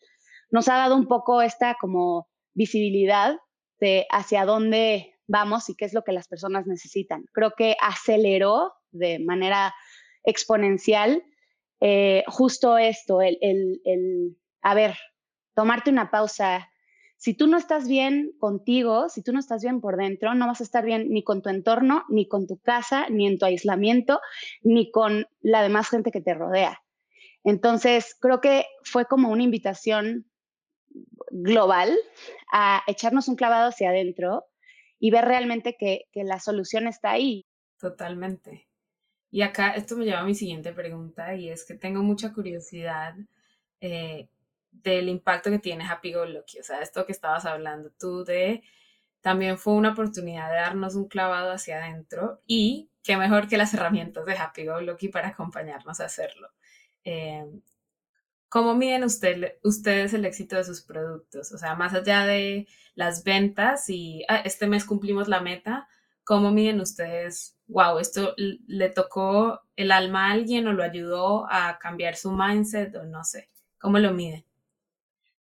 nos 0.52 0.68
ha 0.68 0.76
dado 0.76 0.98
un 0.98 1.08
poco 1.08 1.42
esta 1.42 1.78
como 1.80 2.28
visibilidad 2.54 3.38
de 3.80 4.06
hacia 4.10 4.46
dónde 4.46 5.16
vamos 5.28 5.70
y 5.70 5.76
qué 5.76 5.86
es 5.86 5.94
lo 5.94 6.04
que 6.04 6.12
las 6.12 6.28
personas 6.28 6.68
necesitan. 6.68 7.26
Creo 7.34 7.52
que 7.56 7.76
aceleró 7.82 8.74
de 8.92 9.20
manera 9.20 9.74
exponencial 10.24 11.24
eh, 11.82 12.24
justo 12.28 12.78
esto, 12.78 13.22
el, 13.22 13.38
el, 13.42 13.82
el, 13.86 14.38
a 14.62 14.74
ver, 14.74 14.98
tomarte 15.56 15.90
una 15.90 16.12
pausa. 16.12 16.70
Si 17.18 17.34
tú 17.34 17.48
no 17.48 17.58
estás 17.58 17.88
bien 17.88 18.32
contigo, 18.40 19.10
si 19.10 19.22
tú 19.22 19.34
no 19.34 19.40
estás 19.40 19.62
bien 19.62 19.82
por 19.82 19.98
dentro, 19.98 20.34
no 20.34 20.48
vas 20.48 20.62
a 20.62 20.64
estar 20.64 20.86
bien 20.86 21.10
ni 21.10 21.24
con 21.24 21.42
tu 21.42 21.50
entorno, 21.50 22.06
ni 22.10 22.28
con 22.28 22.48
tu 22.48 22.60
casa, 22.60 23.08
ni 23.10 23.28
en 23.28 23.38
tu 23.38 23.46
aislamiento, 23.46 24.20
ni 24.62 24.92
con 24.92 25.26
la 25.42 25.62
demás 25.62 25.90
gente 25.90 26.12
que 26.12 26.22
te 26.22 26.34
rodea. 26.34 26.82
Entonces, 27.44 28.16
creo 28.20 28.42
que 28.42 28.66
fue 28.84 29.06
como 29.06 29.30
una 29.30 29.44
invitación 29.44 30.29
global 31.32 31.96
a 32.52 32.84
echarnos 32.88 33.28
un 33.28 33.36
clavado 33.36 33.70
hacia 33.70 33.90
adentro 33.90 34.46
y 35.00 35.12
ver 35.12 35.26
realmente 35.26 35.76
que, 35.78 36.06
la 36.14 36.40
solución 36.40 36.88
está 36.88 37.12
ahí. 37.12 37.46
Totalmente. 37.80 38.68
Y 39.32 39.42
acá 39.42 39.72
esto 39.72 39.96
me 39.96 40.06
lleva 40.06 40.20
a 40.20 40.26
mi 40.26 40.36
siguiente 40.36 40.74
pregunta 40.74 41.36
y 41.36 41.50
es 41.50 41.66
que 41.66 41.76
tengo 41.76 42.02
mucha 42.02 42.34
curiosidad 42.34 43.16
eh, 43.80 44.28
del 44.72 45.08
impacto 45.08 45.50
que 45.50 45.60
tiene 45.60 45.86
Happy 45.86 46.14
Go 46.14 46.26
Lucky. 46.26 46.60
O 46.60 46.64
sea, 46.64 46.82
esto 46.82 47.06
que 47.06 47.12
estabas 47.12 47.46
hablando 47.46 47.92
tú 47.98 48.24
de 48.26 48.64
también 49.22 49.58
fue 49.58 49.74
una 49.74 49.92
oportunidad 49.92 50.50
de 50.50 50.56
darnos 50.56 50.96
un 50.96 51.08
clavado 51.08 51.52
hacia 51.52 51.84
adentro 51.84 52.42
y 52.46 52.90
qué 53.04 53.18
mejor 53.18 53.48
que 53.48 53.58
las 53.58 53.74
herramientas 53.74 54.26
de 54.26 54.34
Happy 54.34 54.66
Go 54.66 54.82
Lucky 54.82 55.10
para 55.10 55.30
acompañarnos 55.30 56.00
a 56.00 56.06
hacerlo. 56.06 56.50
Eh, 57.04 57.46
¿Cómo 58.50 58.74
miden 58.74 59.04
ustedes 59.04 60.14
el 60.14 60.26
éxito 60.26 60.56
de 60.56 60.64
sus 60.64 60.82
productos? 60.82 61.52
O 61.52 61.58
sea, 61.58 61.76
más 61.76 61.94
allá 61.94 62.26
de 62.26 62.68
las 62.96 63.24
ventas 63.24 63.90
y 63.90 64.26
ah, 64.28 64.42
este 64.44 64.68
mes 64.68 64.86
cumplimos 64.86 65.28
la 65.28 65.40
meta, 65.40 65.88
¿cómo 66.24 66.52
miden 66.52 66.82
ustedes, 66.82 67.56
wow, 67.68 68.00
esto 68.00 68.34
le 68.38 68.90
tocó 68.90 69.62
el 69.76 69.92
alma 69.92 70.28
a 70.28 70.32
alguien 70.34 70.68
o 70.68 70.74
lo 70.74 70.84
ayudó 70.84 71.48
a 71.50 71.78
cambiar 71.80 72.16
su 72.16 72.32
mindset 72.32 72.96
o 72.96 73.04
no 73.04 73.24
sé? 73.24 73.50
¿Cómo 73.80 74.00
lo 74.00 74.14
miden? 74.14 74.44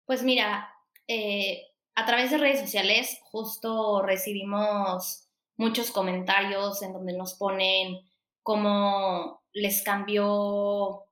Pues 0.05 0.23
mira, 0.23 0.71
eh, 1.07 1.63
a 1.95 2.05
través 2.05 2.31
de 2.31 2.39
redes 2.39 2.61
sociales 2.61 3.19
justo 3.25 4.03
recibimos 4.03 5.29
muchos 5.57 5.91
comentarios 5.91 6.83
en 6.83 6.93
donde 6.93 7.17
nos 7.17 7.35
ponen 7.35 7.99
cómo 8.43 9.43
les 9.53 9.83
cambió 9.83 11.08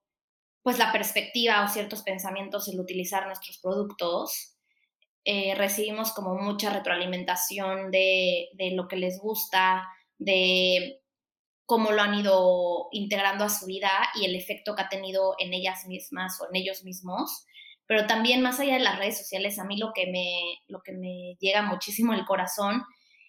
pues 0.67 0.81
la 0.81 0.91
perspectiva 0.91 1.63
o 1.63 1.69
ciertos 1.69 2.03
pensamientos 2.03 2.67
el 2.67 2.81
utilizar 2.81 3.25
nuestros 3.25 3.59
productos. 3.59 4.57
Eh, 5.25 5.55
recibimos 5.55 6.11
como 6.11 6.35
mucha 6.35 6.71
retroalimentación 6.71 7.93
de, 7.93 8.49
lo 8.73 8.89
que 8.89 8.97
les 8.97 9.21
gusta, 9.21 9.87
de 10.19 11.03
cómo 11.67 11.93
lo 11.93 12.03
han 12.03 12.15
ido 12.15 12.89
integrando 12.91 13.45
a 13.45 13.49
su 13.49 13.67
vida 13.67 13.93
y 14.17 14.25
el 14.25 14.35
efecto 14.35 14.75
que 14.75 14.83
ha 14.83 14.89
tenido 14.89 15.37
en 15.39 15.55
ellas 15.55 15.87
mismas 15.87 16.41
o 16.41 16.49
en 16.49 16.57
ellos 16.57 16.83
mismos. 16.83 17.47
Pero 17.87 18.09
también 18.09 18.43
más 18.43 18.59
allá 18.59 18.75
de 18.75 18.83
las 18.83 18.99
redes 18.99 19.19
sociales, 19.19 19.61
a 19.61 19.65
mí 19.65 19.79
lo 19.79 19.93
que 19.95 20.09
me, 20.11 20.65
lo 20.67 20.83
que 20.83 20.95
me 20.95 21.37
llega 21.39 21.63
muchísimo 21.63 22.13
al 22.13 22.27
corazón 22.27 22.83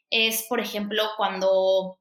es, 0.09 0.47
por 0.49 0.59
ejemplo, 0.59 1.03
cuando 1.17 1.99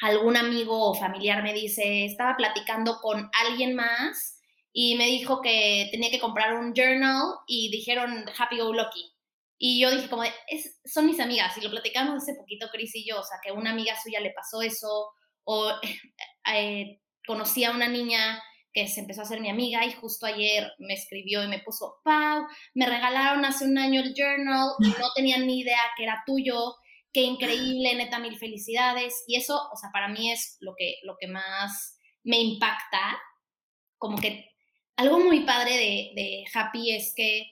algún 0.00 0.36
amigo 0.36 0.88
o 0.88 0.94
familiar 0.94 1.42
me 1.42 1.52
dice, 1.52 2.04
estaba 2.04 2.36
platicando 2.36 3.00
con 3.00 3.28
alguien 3.44 3.74
más 3.74 4.37
y 4.72 4.96
me 4.96 5.06
dijo 5.06 5.40
que 5.40 5.88
tenía 5.90 6.10
que 6.10 6.20
comprar 6.20 6.54
un 6.54 6.72
journal 6.74 7.34
y 7.46 7.70
dijeron 7.70 8.24
Happy 8.38 8.58
Go 8.58 8.72
Lucky. 8.72 9.12
Y 9.58 9.80
yo 9.80 9.90
dije 9.90 10.08
como, 10.08 10.22
es, 10.22 10.80
son 10.84 11.06
mis 11.06 11.18
amigas 11.18 11.56
y 11.58 11.60
lo 11.62 11.70
platicamos 11.70 12.22
hace 12.22 12.34
poquito 12.34 12.68
Chris 12.70 12.94
y 12.94 13.08
yo, 13.08 13.18
o 13.18 13.24
sea, 13.24 13.38
que 13.42 13.50
una 13.50 13.72
amiga 13.72 14.00
suya 14.00 14.20
le 14.20 14.30
pasó 14.30 14.62
eso 14.62 15.10
o 15.44 15.72
eh, 16.54 17.00
conocí 17.26 17.64
a 17.64 17.72
una 17.72 17.88
niña 17.88 18.40
que 18.72 18.86
se 18.86 19.00
empezó 19.00 19.22
a 19.22 19.24
ser 19.24 19.40
mi 19.40 19.50
amiga 19.50 19.84
y 19.84 19.92
justo 19.92 20.26
ayer 20.26 20.70
me 20.78 20.94
escribió 20.94 21.42
y 21.42 21.48
me 21.48 21.58
puso, 21.60 21.96
Pau, 22.04 22.46
me 22.74 22.86
regalaron 22.86 23.44
hace 23.44 23.64
un 23.64 23.78
año 23.78 24.00
el 24.00 24.14
journal 24.14 24.70
y 24.78 24.88
no 24.88 25.12
tenía 25.16 25.38
ni 25.38 25.60
idea 25.60 25.80
que 25.96 26.04
era 26.04 26.22
tuyo, 26.24 26.76
qué 27.12 27.22
increíble, 27.22 27.94
neta, 27.96 28.18
mil 28.18 28.38
felicidades. 28.38 29.24
Y 29.26 29.36
eso, 29.36 29.60
o 29.72 29.76
sea, 29.76 29.90
para 29.92 30.08
mí 30.08 30.30
es 30.30 30.56
lo 30.60 30.74
que, 30.76 30.96
lo 31.02 31.16
que 31.18 31.26
más 31.26 31.98
me 32.22 32.38
impacta, 32.38 33.18
como 33.96 34.18
que 34.18 34.48
algo 34.98 35.20
muy 35.20 35.44
padre 35.44 35.76
de, 36.14 36.44
Happy 36.52 36.92
es 36.92 37.14
que 37.14 37.46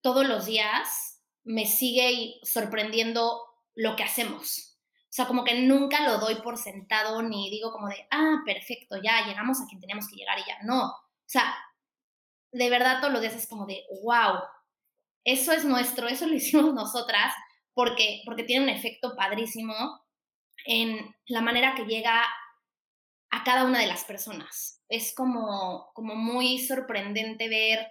todos 0.00 0.26
los 0.26 0.46
días 0.46 1.22
me 1.44 1.66
sigue 1.66 2.36
sorprendiendo 2.42 3.38
lo 3.74 3.96
que 3.96 4.02
hacemos. 4.02 4.78
O 5.02 5.12
sea, 5.16 5.26
como 5.26 5.44
que 5.44 5.60
nunca 5.60 6.00
lo 6.08 6.16
doy 6.18 6.36
por 6.36 6.56
sentado 6.56 7.22
ni 7.22 7.50
digo 7.50 7.70
como 7.70 7.88
de, 7.88 8.06
ah, 8.10 8.38
perfecto, 8.46 8.96
ya 9.02 9.26
llegamos 9.26 9.60
a 9.60 9.66
quien 9.66 9.80
teníamos 9.80 10.08
que 10.08 10.16
llegar 10.16 10.38
y 10.38 10.48
ya. 10.48 10.56
No. 10.64 10.86
O 10.86 11.26
sea, 11.26 11.54
de 12.50 12.70
verdad 12.70 13.00
todos 13.00 13.12
los 13.12 13.20
días 13.20 13.36
es 13.36 13.46
como 13.46 13.66
de, 13.66 13.84
wow, 14.02 14.38
eso 15.22 15.52
es 15.52 15.66
nuestro, 15.66 16.08
eso 16.08 16.26
lo 16.26 16.34
hicimos 16.36 16.72
nosotras, 16.72 17.34
porque, 17.74 18.22
porque 18.24 18.44
tiene 18.44 18.64
un 18.64 18.70
efecto 18.70 19.14
padrísimo 19.14 19.74
en 20.64 21.14
la 21.26 21.42
manera 21.42 21.74
que 21.74 21.84
llega 21.84 22.24
a 23.30 23.44
cada 23.44 23.64
una 23.64 23.80
de 23.80 23.86
las 23.86 24.04
personas. 24.04 24.82
Es 24.88 25.14
como, 25.14 25.90
como 25.94 26.14
muy 26.14 26.58
sorprendente 26.58 27.48
ver 27.48 27.86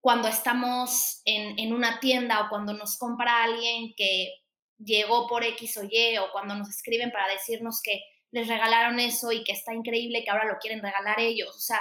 cuando 0.00 0.28
estamos 0.28 1.22
en, 1.24 1.58
en, 1.58 1.72
una 1.72 2.00
tienda 2.00 2.40
o 2.42 2.48
cuando 2.48 2.72
nos 2.74 2.98
compra 2.98 3.44
alguien 3.44 3.94
que 3.96 4.34
llegó 4.78 5.28
por 5.28 5.44
X 5.44 5.76
o 5.76 5.84
Y 5.88 6.18
o 6.18 6.32
cuando 6.32 6.54
nos 6.54 6.68
escriben 6.68 7.12
para 7.12 7.28
decirnos 7.32 7.80
que 7.82 8.02
les 8.32 8.48
regalaron 8.48 8.98
eso 8.98 9.30
y 9.30 9.44
que 9.44 9.52
está 9.52 9.74
increíble 9.74 10.24
que 10.24 10.30
ahora 10.30 10.46
lo 10.46 10.58
quieren 10.58 10.82
regalar 10.82 11.20
ellos. 11.20 11.54
O 11.54 11.60
sea, 11.60 11.80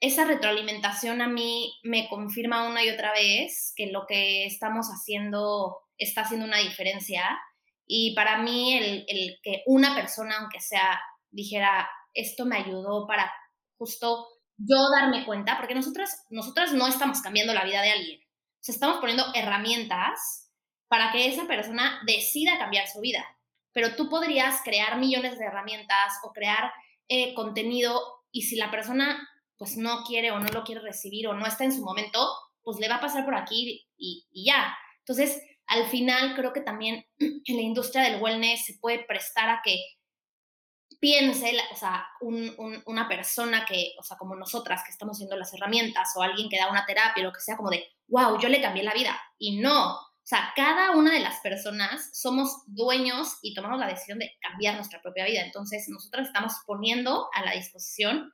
esa 0.00 0.24
retroalimentación 0.24 1.22
a 1.22 1.28
mí 1.28 1.78
me 1.82 2.08
confirma 2.08 2.68
una 2.68 2.84
y 2.84 2.90
otra 2.90 3.12
vez 3.12 3.72
que 3.76 3.86
lo 3.86 4.06
que 4.06 4.46
estamos 4.46 4.88
haciendo 4.88 5.78
está 5.96 6.22
haciendo 6.22 6.46
una 6.46 6.58
diferencia. 6.58 7.40
Y 7.86 8.14
para 8.14 8.38
mí 8.38 8.76
el, 8.76 9.04
el 9.08 9.40
que 9.42 9.62
una 9.66 9.94
persona, 9.94 10.38
aunque 10.38 10.60
sea 10.60 11.00
dijera, 11.32 11.88
esto 12.14 12.44
me 12.46 12.56
ayudó 12.56 13.06
para 13.06 13.32
justo 13.76 14.28
yo 14.56 14.76
darme 14.96 15.24
cuenta, 15.24 15.56
porque 15.58 15.74
nosotras, 15.74 16.24
nosotras 16.30 16.72
no 16.72 16.86
estamos 16.86 17.20
cambiando 17.20 17.52
la 17.52 17.64
vida 17.64 17.82
de 17.82 17.90
alguien, 17.90 18.20
o 18.20 18.64
sea, 18.64 18.74
estamos 18.74 18.98
poniendo 18.98 19.24
herramientas 19.34 20.50
para 20.86 21.10
que 21.10 21.26
esa 21.26 21.46
persona 21.46 22.00
decida 22.06 22.58
cambiar 22.58 22.86
su 22.86 23.00
vida. 23.00 23.24
Pero 23.72 23.96
tú 23.96 24.08
podrías 24.08 24.60
crear 24.62 24.98
millones 24.98 25.38
de 25.38 25.46
herramientas 25.46 26.12
o 26.22 26.32
crear 26.32 26.70
eh, 27.08 27.34
contenido 27.34 28.00
y 28.30 28.42
si 28.42 28.56
la 28.56 28.70
persona 28.70 29.28
pues 29.56 29.76
no 29.76 30.04
quiere 30.04 30.30
o 30.32 30.38
no 30.38 30.48
lo 30.50 30.64
quiere 30.64 30.82
recibir 30.82 31.26
o 31.28 31.34
no 31.34 31.46
está 31.46 31.64
en 31.64 31.72
su 31.72 31.82
momento, 31.82 32.28
pues 32.62 32.78
le 32.78 32.88
va 32.88 32.96
a 32.96 33.00
pasar 33.00 33.24
por 33.24 33.34
aquí 33.34 33.86
y, 33.96 34.26
y 34.30 34.44
ya. 34.44 34.76
Entonces, 34.98 35.42
al 35.66 35.86
final 35.86 36.34
creo 36.34 36.52
que 36.52 36.60
también 36.60 37.06
en 37.18 37.56
la 37.56 37.62
industria 37.62 38.02
del 38.02 38.20
wellness 38.22 38.66
se 38.66 38.74
puede 38.74 39.04
prestar 39.04 39.48
a 39.48 39.62
que 39.64 39.76
piense, 41.02 41.52
o 41.72 41.74
sea, 41.74 42.06
una 42.20 43.08
persona 43.08 43.64
que, 43.66 43.92
o 43.98 44.04
sea, 44.04 44.16
como 44.16 44.36
nosotras 44.36 44.84
que 44.84 44.92
estamos 44.92 45.16
haciendo 45.16 45.34
las 45.34 45.52
herramientas 45.52 46.12
o 46.14 46.22
alguien 46.22 46.48
que 46.48 46.56
da 46.56 46.70
una 46.70 46.86
terapia 46.86 47.24
o 47.24 47.26
lo 47.26 47.32
que 47.32 47.40
sea, 47.40 47.56
como 47.56 47.70
de, 47.70 47.84
wow, 48.06 48.38
yo 48.38 48.48
le 48.48 48.62
cambié 48.62 48.84
la 48.84 48.94
vida. 48.94 49.20
Y 49.36 49.58
no, 49.58 49.96
o 49.96 50.22
sea, 50.22 50.52
cada 50.54 50.92
una 50.92 51.12
de 51.12 51.18
las 51.18 51.40
personas 51.40 52.08
somos 52.12 52.62
dueños 52.68 53.36
y 53.42 53.52
tomamos 53.52 53.80
la 53.80 53.88
decisión 53.88 54.20
de 54.20 54.30
cambiar 54.40 54.76
nuestra 54.76 55.02
propia 55.02 55.24
vida. 55.24 55.40
Entonces, 55.40 55.88
nosotras 55.88 56.28
estamos 56.28 56.52
poniendo 56.66 57.28
a 57.34 57.44
la 57.44 57.50
disposición 57.50 58.32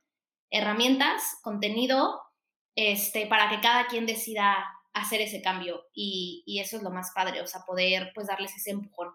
herramientas, 0.51 1.39
contenido, 1.41 2.21
este, 2.77 3.29
para 3.29 3.49
que 3.49 3.63
cada 3.63 3.87
quien 3.87 4.05
decida 4.05 4.55
hacer 4.93 5.23
ese 5.23 5.41
cambio. 5.41 5.87
Y, 5.95 6.43
y 6.45 6.61
eso 6.61 6.77
es 6.77 6.83
lo 6.83 6.91
más 6.91 7.13
padre, 7.15 7.41
o 7.41 7.47
sea, 7.47 7.63
poder 7.63 8.13
pues 8.15 8.27
darles 8.27 8.55
ese 8.55 8.73
empujón. 8.73 9.15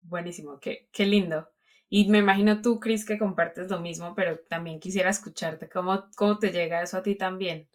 Buenísimo, 0.00 0.58
qué, 0.58 0.88
qué 0.90 1.06
lindo. 1.06 1.51
Y 1.94 2.08
me 2.08 2.20
imagino 2.20 2.62
tú, 2.62 2.80
Cris, 2.80 3.04
que 3.04 3.18
compartes 3.18 3.68
lo 3.68 3.78
mismo, 3.78 4.14
pero 4.14 4.38
también 4.48 4.80
quisiera 4.80 5.10
escucharte. 5.10 5.68
¿Cómo, 5.68 6.06
¿Cómo 6.16 6.38
te 6.38 6.50
llega 6.50 6.80
eso 6.80 6.96
a 6.96 7.02
ti 7.02 7.16
también? 7.16 7.68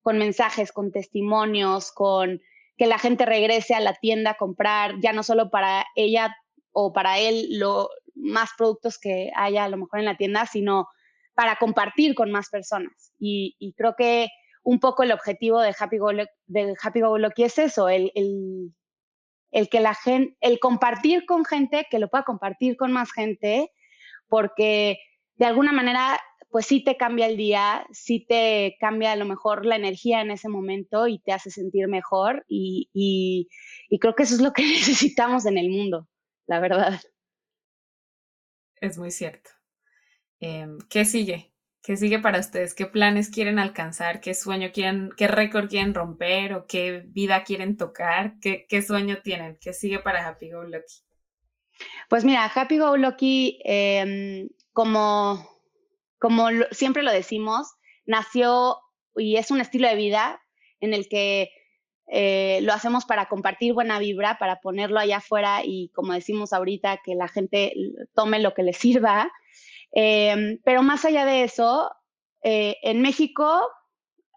Con 0.00 0.16
mensajes, 0.16 0.70
con 0.70 0.92
testimonios, 0.92 1.90
con 1.90 2.40
que 2.76 2.86
la 2.86 3.00
gente 3.00 3.26
regrese 3.26 3.74
a 3.74 3.80
la 3.80 3.94
tienda 3.94 4.30
a 4.30 4.36
comprar, 4.36 5.00
ya 5.00 5.12
no 5.12 5.24
solo 5.24 5.50
para 5.50 5.84
ella 5.96 6.36
o 6.70 6.92
para 6.92 7.18
él 7.18 7.58
lo 7.58 7.88
más 8.14 8.50
productos 8.56 8.96
que 8.96 9.32
haya 9.34 9.64
a 9.64 9.68
lo 9.68 9.78
mejor 9.78 9.98
en 9.98 10.04
la 10.04 10.16
tienda, 10.16 10.46
sino 10.46 10.86
para 11.34 11.56
compartir 11.56 12.14
con 12.14 12.30
más 12.30 12.50
personas. 12.50 13.12
Y, 13.18 13.74
creo 13.76 13.96
que 13.98 14.28
un 14.62 14.78
poco 14.78 15.02
el 15.02 15.10
objetivo 15.10 15.60
de 15.60 15.74
Happy 15.76 15.98
Go, 15.98 16.12
de 16.12 16.76
Happy 16.80 17.00
es 17.38 17.58
eso, 17.58 17.88
el 17.88 18.72
que 19.70 19.80
la 19.80 19.94
gente, 19.94 20.36
el 20.40 20.58
compartir 20.58 21.26
con 21.26 21.44
gente, 21.44 21.86
que 21.90 21.98
lo 21.98 22.08
pueda 22.08 22.24
compartir 22.24 22.76
con 22.76 22.92
más 22.92 23.12
gente, 23.12 23.70
porque 24.28 24.98
de 25.36 25.46
alguna 25.46 25.72
manera, 25.72 26.20
pues 26.50 26.66
sí 26.66 26.82
te 26.82 26.96
cambia 26.96 27.26
el 27.26 27.36
día, 27.36 27.86
sí 27.92 28.24
te 28.28 28.76
cambia 28.80 29.12
a 29.12 29.16
lo 29.16 29.24
mejor 29.24 29.64
la 29.64 29.76
energía 29.76 30.20
en 30.20 30.30
ese 30.30 30.48
momento 30.48 31.06
y 31.06 31.20
te 31.20 31.32
hace 31.32 31.50
sentir 31.50 31.88
mejor 31.88 32.44
y, 32.48 32.90
y, 32.92 33.48
creo 33.98 34.14
que 34.14 34.24
eso 34.24 34.34
es 34.34 34.40
lo 34.40 34.52
que 34.52 34.62
necesitamos 34.62 35.46
en 35.46 35.58
el 35.58 35.70
mundo, 35.70 36.08
la 36.46 36.60
verdad. 36.60 37.00
Es 38.80 38.98
muy 38.98 39.10
cierto. 39.10 39.50
Em, 40.40 40.78
¿Qué 40.90 41.04
sigue? 41.04 41.53
¿Qué 41.84 41.98
sigue 41.98 42.18
para 42.18 42.40
ustedes? 42.40 42.72
¿Qué 42.72 42.86
planes 42.86 43.28
quieren 43.28 43.58
alcanzar? 43.58 44.22
¿Qué 44.22 44.32
sueño 44.32 44.70
quieren, 44.72 45.10
qué 45.18 45.28
récord 45.28 45.68
quieren 45.68 45.92
romper 45.92 46.54
o 46.54 46.66
qué 46.66 47.02
vida 47.08 47.44
quieren 47.44 47.76
tocar? 47.76 48.36
¿Qué, 48.40 48.64
qué 48.70 48.80
sueño 48.80 49.18
tienen? 49.22 49.58
¿Qué 49.60 49.74
sigue 49.74 49.98
para 49.98 50.26
Happy 50.26 50.50
Go 50.50 50.62
Lucky? 50.62 50.94
Pues 52.08 52.24
mira, 52.24 52.46
Happy 52.46 52.78
Go 52.78 52.96
Lucky, 52.96 53.60
em, 53.64 54.48
como, 54.72 55.46
como 56.18 56.48
siempre 56.70 57.02
lo 57.02 57.12
decimos, 57.12 57.74
nació 58.06 58.78
y 59.14 59.36
es 59.36 59.50
un 59.50 59.60
estilo 59.60 59.86
de 59.86 59.96
vida 59.96 60.40
en 60.80 60.94
el 60.94 61.06
que 61.06 61.50
eh, 62.06 62.60
lo 62.62 62.72
hacemos 62.72 63.04
para 63.04 63.26
compartir 63.26 63.74
buena 63.74 63.98
vibra, 63.98 64.38
para 64.38 64.58
ponerlo 64.62 65.00
allá 65.00 65.18
afuera 65.18 65.60
y 65.62 65.90
como 65.90 66.14
decimos 66.14 66.54
ahorita, 66.54 67.02
que 67.04 67.14
la 67.14 67.28
gente 67.28 67.74
tome 68.14 68.38
lo 68.38 68.54
que 68.54 68.62
le 68.62 68.72
sirva 68.72 69.30
Em, 69.94 70.58
pero 70.64 70.82
más 70.82 71.04
allá 71.04 71.24
de 71.24 71.44
eso, 71.44 71.90
eh, 72.42 72.76
en 72.82 73.00
México, 73.00 73.62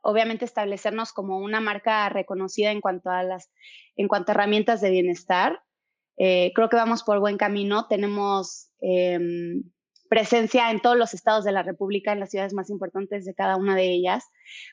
obviamente 0.04 0.46
establecernos 0.46 1.12
como 1.12 1.40
una 1.40 1.60
marca 1.60 2.08
reconocida 2.10 2.72
en 2.72 2.80
cuanto 2.80 3.10
a 3.10 3.24
las, 3.24 3.52
en 3.96 4.08
cuanto 4.08 4.32
a 4.32 4.36
herramientas 4.36 4.82
de 4.82 4.92
bienestar. 4.92 5.60
Eh, 6.18 6.52
creo 6.54 6.70
que 6.70 6.76
vamos 6.76 7.04
por 7.04 7.20
buen 7.20 7.38
camino. 7.38 7.88
Tenemos 7.88 8.70
em, 8.82 9.64
presencia 10.10 10.70
en 10.70 10.80
todos 10.80 10.96
los 10.96 11.16
estados 11.16 11.44
de 11.44 11.52
la 11.52 11.64
República, 11.64 12.14
en 12.14 12.20
las 12.20 12.30
ciudades 12.30 12.54
más 12.54 12.70
importantes 12.70 13.26
de 13.26 13.34
cada 13.34 13.58
una 13.58 13.76
de 13.76 13.92
ellas. 13.92 14.24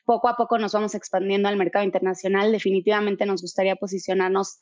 Poco 0.05 0.29
a 0.29 0.37
poco 0.37 0.59
nos 0.59 0.73
vamos 0.73 0.93
expandiendo 0.93 1.49
al 1.49 1.57
mercado 1.57 1.83
internacional. 1.83 2.51
Definitivamente 2.51 3.25
nos 3.25 3.41
gustaría 3.41 3.75
posicionarnos 3.75 4.61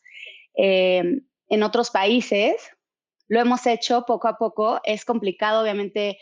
em, 0.56 1.26
en 1.50 1.64
otros 1.64 1.92
países. 1.92 2.56
Lo 3.34 3.40
hemos 3.40 3.66
hecho 3.66 4.06
poco 4.06 4.28
a 4.28 4.38
poco. 4.38 4.80
Es 4.84 5.06
complicado, 5.06 5.64
obviamente, 5.64 6.20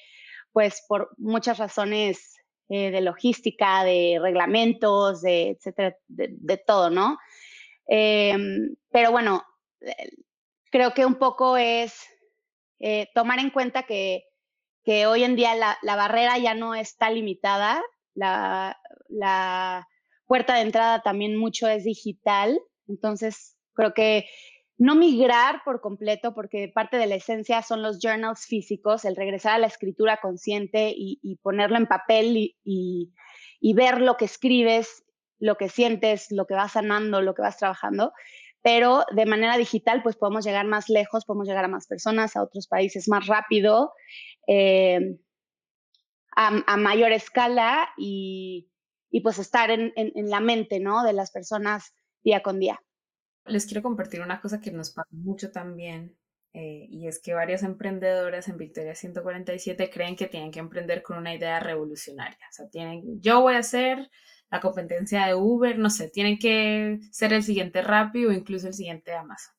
pues 0.54 0.86
por 0.88 1.10
muchas 1.18 1.58
razones 1.58 2.38
eh, 2.70 2.90
de 2.90 3.02
logística, 3.02 3.84
de 3.84 4.18
reglamentos, 4.22 5.22
de 5.22 5.50
etcétera, 5.50 5.98
de, 6.08 6.58
todo, 6.66 6.90
¿no? 6.90 7.18
Em, 7.86 8.78
pero 8.92 9.12
bueno, 9.12 9.44
eh, 9.82 10.12
creo 10.72 10.94
que 10.94 11.06
un 11.06 11.16
poco 11.16 11.58
es 11.58 12.02
eh, 12.80 13.10
tomar 13.14 13.40
en 13.40 13.50
cuenta 13.50 13.84
que, 13.84 14.24
hoy 15.06 15.26
en 15.26 15.36
día 15.36 15.54
la, 15.54 15.78
la, 15.82 15.98
barrera 15.98 16.38
ya 16.38 16.54
no 16.54 16.76
está 16.76 17.10
limitada, 17.10 17.84
la, 18.14 18.80
la 19.10 19.86
puerta 20.28 20.56
de 20.56 20.62
entrada 20.62 21.02
también 21.02 21.36
mucho 21.36 21.68
es 21.68 21.84
digital, 21.84 22.58
entonces 22.88 23.58
creo 23.74 23.94
que 23.94 24.30
no 24.82 24.96
migrar 24.96 25.62
por 25.64 25.80
completo, 25.80 26.34
porque 26.34 26.68
parte 26.68 26.98
de 26.98 27.06
la 27.06 27.14
esencia 27.14 27.62
son 27.62 27.84
los 27.84 28.00
journals 28.00 28.48
físicos, 28.48 29.06
el 29.06 29.16
regresar 29.16 29.54
a 29.54 29.60
la 29.60 29.68
escritura 29.68 30.18
consciente 30.20 30.92
y, 30.98 31.36
ponerlo 31.44 31.78
en 31.78 31.86
papel 31.86 32.56
y, 32.64 33.14
ver 33.76 34.02
lo 34.02 34.18
que 34.18 34.26
escribes, 34.26 35.04
lo 35.38 35.56
que 35.56 35.70
sientes, 35.70 36.32
lo 36.32 36.48
que 36.48 36.56
vas 36.56 36.72
sanando, 36.72 37.22
lo 37.22 37.36
que 37.36 37.44
vas 37.44 37.58
trabajando. 37.58 38.12
Pero 38.64 39.06
de 39.16 39.28
manera 39.28 39.56
digital, 39.56 40.02
pues 40.02 40.16
podemos 40.16 40.46
llegar 40.46 40.66
más 40.66 40.90
lejos, 40.90 41.26
podemos 41.26 41.48
llegar 41.48 41.66
a 41.66 41.68
más 41.68 41.86
personas, 41.86 42.36
a 42.36 42.42
otros 42.42 42.68
países 42.68 43.08
más 43.08 43.28
rápido, 43.28 43.94
eh, 44.48 45.20
a, 46.36 46.78
mayor 46.78 47.12
escala 47.12 47.88
y, 48.00 48.68
pues 49.22 49.38
estar 49.38 49.70
en, 49.70 49.94
en 49.96 50.30
la 50.32 50.40
mente, 50.40 50.80
¿no? 50.80 51.04
De 51.04 51.14
las 51.14 51.30
personas 51.30 51.94
día 52.24 52.42
con 52.42 52.60
día. 52.60 52.82
Les 53.46 53.66
quiero 53.66 53.82
compartir 53.82 54.22
una 54.22 54.40
cosa 54.40 54.62
que 54.62 54.72
nos 54.72 54.92
pasa 54.92 55.10
mucho 55.12 55.52
también, 55.52 56.18
eh, 56.54 56.88
y 56.90 57.08
es 57.08 57.22
que 57.22 57.34
varias 57.34 57.64
emprendedoras 57.64 58.50
en 58.50 58.58
Victoria 58.58 58.94
147 58.94 59.90
creen 59.90 60.16
que 60.16 60.28
tienen 60.28 60.52
que 60.52 60.60
emprender 60.60 61.02
con 61.02 61.18
una 61.18 61.34
idea 61.34 61.60
revolucionaria. 61.60 62.46
O 62.50 62.54
sea, 62.54 62.70
tienen, 62.70 63.22
yo 63.22 63.42
voy 63.42 63.56
a 63.56 63.60
hacer 63.60 64.10
la 64.52 64.60
competencia 64.60 65.26
de 65.26 65.36
Uber, 65.36 65.80
no 65.80 65.90
sé, 65.90 66.10
tienen 66.10 66.38
que 66.38 67.00
ser 67.12 67.32
el 67.34 67.44
siguiente 67.44 67.82
Rappi 67.82 68.26
o 68.26 68.32
incluso 68.34 68.68
el 68.68 68.74
siguiente 68.74 69.14
Amazon. 69.14 69.56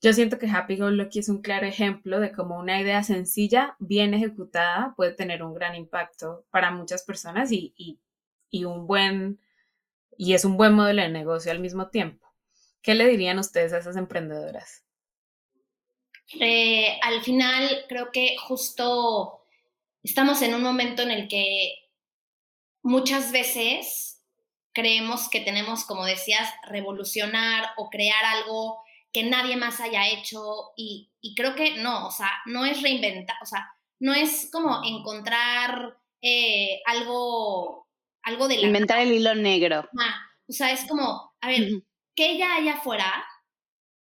Yo 0.00 0.12
siento 0.12 0.38
que 0.38 0.48
Happy 0.48 0.76
Go 0.76 0.90
Lucky 0.90 1.18
es 1.18 1.28
un 1.28 1.42
claro 1.42 1.66
ejemplo 1.66 2.20
de 2.20 2.32
cómo 2.32 2.58
una 2.58 2.80
idea 2.80 3.02
sencilla, 3.02 3.76
bien 3.80 4.14
ejecutada, 4.14 4.94
puede 4.96 5.12
tener 5.12 5.42
un 5.42 5.54
gran 5.54 5.74
impacto 5.74 6.46
para 6.50 6.70
muchas 6.70 7.02
personas 7.02 7.50
y, 7.52 7.74
y, 7.76 8.00
y 8.48 8.64
un 8.64 8.86
buen, 8.86 9.40
y 10.16 10.34
es 10.34 10.44
un 10.44 10.56
buen 10.56 10.74
modelo 10.74 11.02
de 11.02 11.08
negocio 11.08 11.50
al 11.50 11.60
mismo 11.60 11.88
tiempo. 11.88 12.27
¿Qué 12.82 12.94
le 12.94 13.06
dirían 13.08 13.38
ustedes 13.38 13.72
a 13.72 13.78
esas 13.78 13.96
emprendedoras? 13.96 14.84
Eh, 16.40 16.98
al 17.02 17.22
final, 17.22 17.84
creo 17.88 18.10
que 18.12 18.36
justo 18.36 19.44
estamos 20.02 20.42
en 20.42 20.54
un 20.54 20.62
momento 20.62 21.02
en 21.02 21.10
el 21.10 21.28
que 21.28 21.74
muchas 22.82 23.32
veces 23.32 24.22
creemos 24.72 25.28
que 25.28 25.40
tenemos, 25.40 25.84
como 25.84 26.04
decías, 26.04 26.52
revolucionar 26.68 27.70
o 27.76 27.88
crear 27.88 28.24
algo 28.24 28.82
que 29.12 29.24
nadie 29.24 29.56
más 29.56 29.80
haya 29.80 30.08
hecho 30.08 30.72
y, 30.76 31.10
creo 31.34 31.54
que 31.54 31.78
no, 31.78 32.06
o 32.06 32.10
sea, 32.10 32.30
no 32.46 32.64
es 32.64 32.82
reinventar, 32.82 33.36
o 33.42 33.46
sea, 33.46 33.68
no 33.98 34.14
es 34.14 34.48
como 34.52 34.82
encontrar 34.84 35.96
eh, 36.20 36.80
algo, 36.86 37.88
algo 38.22 38.48
de 38.48 38.58
la... 38.58 38.66
Inventar 38.66 39.00
el 39.00 39.12
hilo 39.12 39.34
negro. 39.34 39.88
o 40.48 40.52
sea, 40.52 40.72
es 40.72 40.86
como, 40.86 41.32
a 41.40 41.48
ver, 41.48 41.82
que 42.18 42.32
ella 42.32 42.56
haya 42.56 42.72
afuera, 42.74 43.24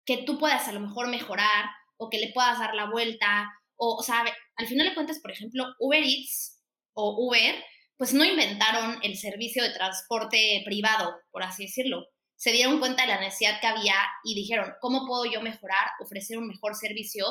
que 0.06 0.22
tú 0.22 0.38
puedas 0.38 0.66
a 0.66 0.72
lo 0.72 0.80
mejor 0.80 1.08
mejorar 1.08 1.66
o 1.98 2.08
que 2.08 2.16
le 2.16 2.32
puedas 2.32 2.58
dar 2.58 2.74
la 2.74 2.86
vuelta, 2.86 3.52
o, 3.76 3.96
o 3.96 4.02
sea, 4.02 4.24
al 4.56 4.66
final 4.66 4.88
de 4.88 4.94
cuentas, 4.94 5.18
por 5.20 5.30
ejemplo, 5.30 5.66
Uber 5.78 6.02
Eats 6.02 6.62
o 6.94 7.26
Uber, 7.26 7.62
pues 7.98 8.14
no 8.14 8.24
inventaron 8.24 8.98
el 9.02 9.18
servicio 9.18 9.62
de 9.62 9.74
transporte 9.74 10.62
privado, 10.64 11.14
por 11.30 11.42
así 11.42 11.64
decirlo. 11.64 12.06
Se 12.36 12.52
dieron 12.52 12.78
cuenta 12.78 13.02
de 13.02 13.08
la 13.08 13.20
necesidad 13.20 13.60
que 13.60 13.66
había 13.66 13.96
y 14.24 14.34
dijeron, 14.34 14.72
¿cómo 14.80 15.06
puedo 15.06 15.26
yo 15.26 15.42
mejorar, 15.42 15.90
ofrecer 16.00 16.38
un 16.38 16.48
mejor 16.48 16.76
servicio 16.76 17.26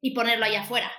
y 0.00 0.16
ponerlo 0.16 0.46
allá 0.46 0.62
afuera? 0.62 0.90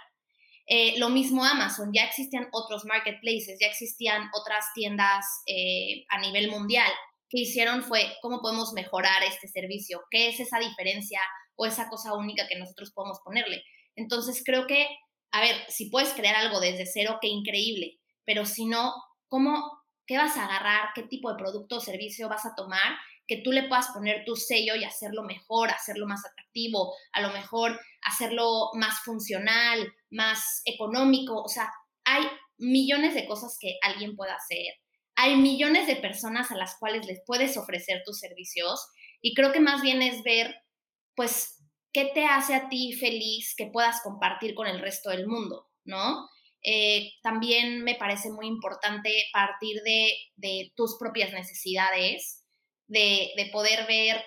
Eh, 0.65 0.97
lo 0.97 1.09
mismo 1.09 1.43
Amazon, 1.43 1.91
ya 1.93 2.05
existían 2.05 2.47
otros 2.53 2.85
marketplaces, 2.85 3.57
ya 3.59 3.67
existían 3.67 4.29
otras 4.33 4.67
tiendas 4.73 5.25
eh, 5.45 6.05
a 6.07 6.21
nivel 6.21 6.49
mundial 6.49 6.89
que 7.33 7.39
hicieron 7.39 7.81
fue 7.81 8.15
cómo 8.21 8.41
podemos 8.41 8.73
mejorar 8.73 9.23
este 9.23 9.47
servicio, 9.47 10.03
qué 10.11 10.29
es 10.29 10.39
esa 10.39 10.59
diferencia 10.59 11.19
o 11.55 11.65
esa 11.65 11.89
cosa 11.89 12.13
única 12.13 12.47
que 12.47 12.59
nosotros 12.59 12.91
podemos 12.93 13.21
ponerle. 13.25 13.63
Entonces 13.95 14.43
creo 14.45 14.67
que, 14.67 14.87
a 15.31 15.41
ver, 15.41 15.55
si 15.67 15.89
puedes 15.89 16.13
crear 16.13 16.35
algo 16.35 16.59
desde 16.59 16.85
cero, 16.85 17.17
qué 17.19 17.29
increíble, 17.29 17.97
pero 18.23 18.45
si 18.45 18.65
no, 18.65 18.93
¿cómo, 19.27 19.81
qué 20.05 20.15
vas 20.15 20.37
a 20.37 20.45
agarrar, 20.45 20.89
qué 20.93 21.01
tipo 21.03 21.31
de 21.31 21.39
producto 21.39 21.77
o 21.77 21.79
servicio 21.79 22.29
vas 22.29 22.45
a 22.45 22.53
tomar 22.53 22.99
que 23.25 23.37
tú 23.37 23.51
le 23.51 23.63
puedas 23.63 23.87
poner 23.87 24.25
tu 24.25 24.35
sello 24.35 24.75
y 24.75 24.83
hacerlo 24.83 25.23
mejor, 25.23 25.71
hacerlo 25.71 26.05
más 26.05 26.23
atractivo, 26.23 26.93
a 27.13 27.21
lo 27.21 27.31
mejor 27.31 27.79
hacerlo 28.03 28.69
más 28.75 28.99
funcional, 28.99 29.91
más 30.11 30.61
económico, 30.65 31.41
o 31.41 31.47
sea, 31.47 31.71
hay 32.03 32.27
millones 32.57 33.15
de 33.15 33.25
cosas 33.25 33.57
que 33.59 33.79
alguien 33.81 34.15
puede 34.15 34.33
hacer 34.33 34.82
hay 35.15 35.35
millones 35.35 35.87
de 35.87 35.95
personas 35.95 36.51
a 36.51 36.57
las 36.57 36.77
cuales 36.79 37.05
les 37.05 37.21
puedes 37.25 37.57
ofrecer 37.57 38.01
tus 38.05 38.19
servicios 38.19 38.87
y 39.21 39.33
creo 39.33 39.51
que 39.51 39.59
más 39.59 39.81
bien 39.81 40.01
es 40.01 40.23
ver, 40.23 40.55
pues, 41.15 41.63
qué 41.93 42.11
te 42.13 42.25
hace 42.25 42.55
a 42.55 42.69
ti 42.69 42.93
feliz 42.93 43.53
que 43.55 43.67
puedas 43.67 44.01
compartir 44.01 44.55
con 44.55 44.67
el 44.67 44.79
resto 44.79 45.11
del 45.11 45.27
mundo, 45.27 45.67
¿no? 45.85 46.27
Eh, 46.63 47.11
también 47.21 47.83
me 47.83 47.95
parece 47.95 48.31
muy 48.31 48.47
importante 48.47 49.11
partir 49.31 49.81
de, 49.83 50.71
tus 50.75 50.97
propias 50.97 51.31
necesidades, 51.31 52.43
de, 52.87 53.31
de 53.37 53.45
poder 53.47 53.85
ver, 53.85 54.23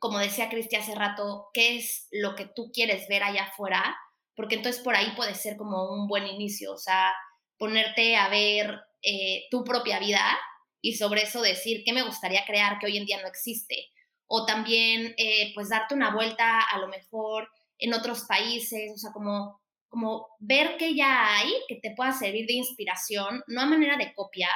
como 0.00 0.18
decía 0.18 0.48
Cristi 0.48 0.76
hace 0.76 0.94
rato, 0.94 1.48
qué 1.52 1.76
es 1.76 2.08
lo 2.10 2.34
que 2.34 2.46
tú 2.46 2.70
quieres 2.72 3.06
ver 3.08 3.22
allá 3.22 3.44
afuera, 3.44 3.96
porque 4.34 4.54
entonces 4.54 4.82
por 4.82 4.94
ahí 4.94 5.12
puede 5.16 5.34
ser 5.34 5.56
como 5.56 5.90
un 5.92 6.06
buen 6.06 6.26
inicio, 6.26 6.72
o 6.72 6.78
sea, 6.78 7.12
ponerte 7.58 8.16
a 8.16 8.28
ver 8.28 8.80
eh, 9.02 9.46
tu 9.50 9.64
propia 9.64 9.98
vida 9.98 10.36
y 10.80 10.94
sobre 10.94 11.22
eso 11.22 11.40
decir 11.40 11.82
qué 11.84 11.92
me 11.92 12.02
gustaría 12.02 12.44
crear 12.44 12.78
que 12.78 12.86
hoy 12.86 12.96
en 12.96 13.06
día 13.06 13.20
no 13.22 13.28
existe. 13.28 13.90
O 14.26 14.44
también, 14.44 15.14
eh, 15.16 15.52
pues, 15.54 15.68
darte 15.68 15.94
una 15.94 16.14
vuelta 16.14 16.60
a 16.60 16.78
lo 16.78 16.88
mejor 16.88 17.48
en 17.78 17.94
otros 17.94 18.22
países, 18.22 18.92
o 18.94 18.98
sea, 18.98 19.12
como, 19.12 19.60
como 19.88 20.26
ver 20.40 20.76
que 20.76 20.94
ya 20.94 21.36
hay, 21.36 21.52
que 21.68 21.76
te 21.76 21.94
pueda 21.94 22.12
servir 22.12 22.46
de 22.46 22.54
inspiración, 22.54 23.42
no 23.46 23.60
a 23.60 23.66
manera 23.66 23.96
de 23.96 24.12
copia, 24.14 24.48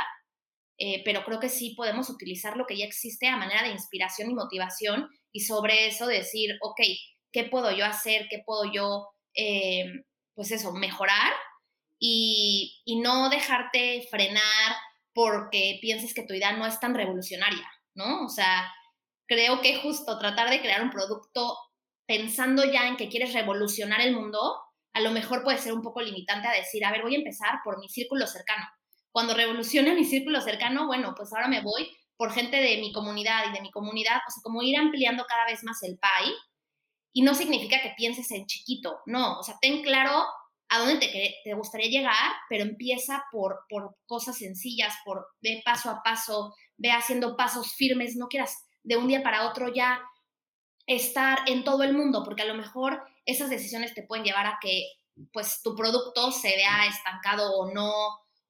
eh, 0.79 1.03
pero 1.05 1.25
creo 1.25 1.39
que 1.39 1.49
sí 1.49 1.75
podemos 1.77 2.09
utilizar 2.11 2.57
lo 2.57 2.67
que 2.67 2.77
ya 2.77 2.87
existe 2.87 3.29
a 3.29 3.37
manera 3.37 3.63
de 3.63 3.71
inspiración 3.71 4.31
y 4.31 4.35
motivación 4.35 5.09
y 5.31 5.41
sobre 5.41 5.87
eso 5.87 6.07
decir, 6.07 6.57
ok, 6.63 6.81
¿qué 7.33 7.45
puedo 7.45 7.71
yo 7.71 7.85
hacer? 7.85 8.27
¿Qué 8.29 8.43
puedo 8.45 8.65
yo, 8.73 9.09
pues 10.35 10.51
eso, 10.51 10.73
mejorar? 10.73 11.33
Y, 12.03 12.83
no 13.03 13.31
dejarte 13.31 14.07
frenar 14.11 14.77
porque 15.15 15.79
pienses 15.81 16.13
que 16.13 16.27
tu 16.27 16.35
idea 16.35 16.53
no 16.53 16.67
es 16.67 16.81
tan 16.81 16.95
revolucionaria, 16.95 17.71
¿no? 17.95 18.25
O 18.25 18.29
sea, 18.29 18.71
creo 19.27 19.61
que 19.61 19.77
justo 19.77 20.19
tratar 20.19 20.51
de 20.51 20.61
crear 20.61 20.83
un 20.83 20.91
producto 20.91 21.57
pensando 22.07 22.65
ya 22.65 22.89
en 22.89 22.97
que 22.97 23.09
quieres 23.09 23.33
revolucionar 23.33 24.01
el 24.01 24.15
mundo, 24.15 24.61
a 24.93 25.01
lo 25.01 25.13
mejor 25.13 25.45
puede 25.45 25.59
ser 25.59 25.73
un 25.73 25.83
poco 25.83 26.03
limitante 26.03 26.49
a 26.49 26.53
decir, 26.53 26.85
a 26.85 26.91
ver, 26.91 27.03
voy 27.03 27.15
a 27.15 27.19
empezar 27.19 27.61
por 27.65 27.79
mi 27.79 27.89
círculo 27.89 28.27
cercano. 28.27 28.67
Cuando 29.13 29.35
revolucione 29.35 29.95
mi 29.95 30.05
círculo 30.05 30.41
cercano, 30.41 30.87
bueno, 30.87 31.15
pues 31.17 31.33
ahora 31.33 31.49
me 31.49 31.63
voy 31.63 31.89
por 32.17 32.33
gente 32.33 32.57
de 32.57 32.79
mi 32.79 32.93
comunidad 32.93 33.45
y 33.49 33.53
de 33.53 33.61
mi 33.61 33.71
comunidad, 33.71 34.17
o 34.17 34.31
sea, 34.31 34.43
como 34.43 34.63
ir 34.63 34.77
ampliando 34.77 35.25
cada 35.27 35.47
vez 35.47 35.63
más 35.65 35.83
el 35.83 35.99
pie. 35.99 36.35
Y 37.13 37.23
no 37.23 37.35
significa 37.35 37.81
que 37.83 37.95
pienses 37.97 38.31
en 38.31 38.47
chiquito, 38.47 39.01
no, 39.07 39.39
o 39.39 39.43
sea, 39.43 39.57
ten 39.61 39.83
claro 39.83 40.25
a 40.71 40.79
dónde 40.79 40.99
te, 41.45 41.55
gustaría 41.55 41.91
llegar, 41.91 42.33
pero 42.49 42.63
empieza 42.63 43.25
por, 43.33 43.67
cosas 44.07 44.39
sencillas, 44.39 44.95
por 45.05 45.27
ve 45.43 45.61
paso 45.65 45.91
a 45.91 46.01
paso, 46.03 46.55
ve 46.77 46.93
haciendo 46.93 47.37
pasos 47.37 47.75
firmes, 47.75 48.17
no 48.17 48.29
quieras 48.29 48.57
de 48.85 48.97
un 48.97 49.09
día 49.09 49.23
para 49.23 49.49
otro 49.49 49.73
ya 49.75 50.01
estar 50.87 51.41
en 51.47 51.65
todo 51.65 51.83
el 51.83 51.93
mundo, 51.93 52.23
porque 52.25 52.43
a 52.43 52.47
lo 52.47 52.55
mejor 52.55 53.03
esas 53.27 53.51
decisiones 53.51 53.95
te 53.95 54.05
pueden 54.05 54.25
llevar 54.25 54.47
a 54.47 54.59
que 54.61 54.87
pues 55.33 55.61
tu 55.63 55.75
producto 55.75 56.31
se 56.31 56.55
vea 56.55 56.87
estancado 56.87 57.53
o 57.59 57.75
no, 57.75 57.93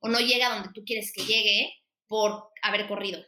o 0.01 0.09
no 0.09 0.21
llegue 0.21 0.45
a 0.45 0.55
donde 0.55 0.69
tú 0.75 0.85
quieres 0.85 1.13
que 1.15 1.25
llegue 1.25 1.73
por 2.07 2.51
haber 2.63 2.87
corrido. 2.87 3.25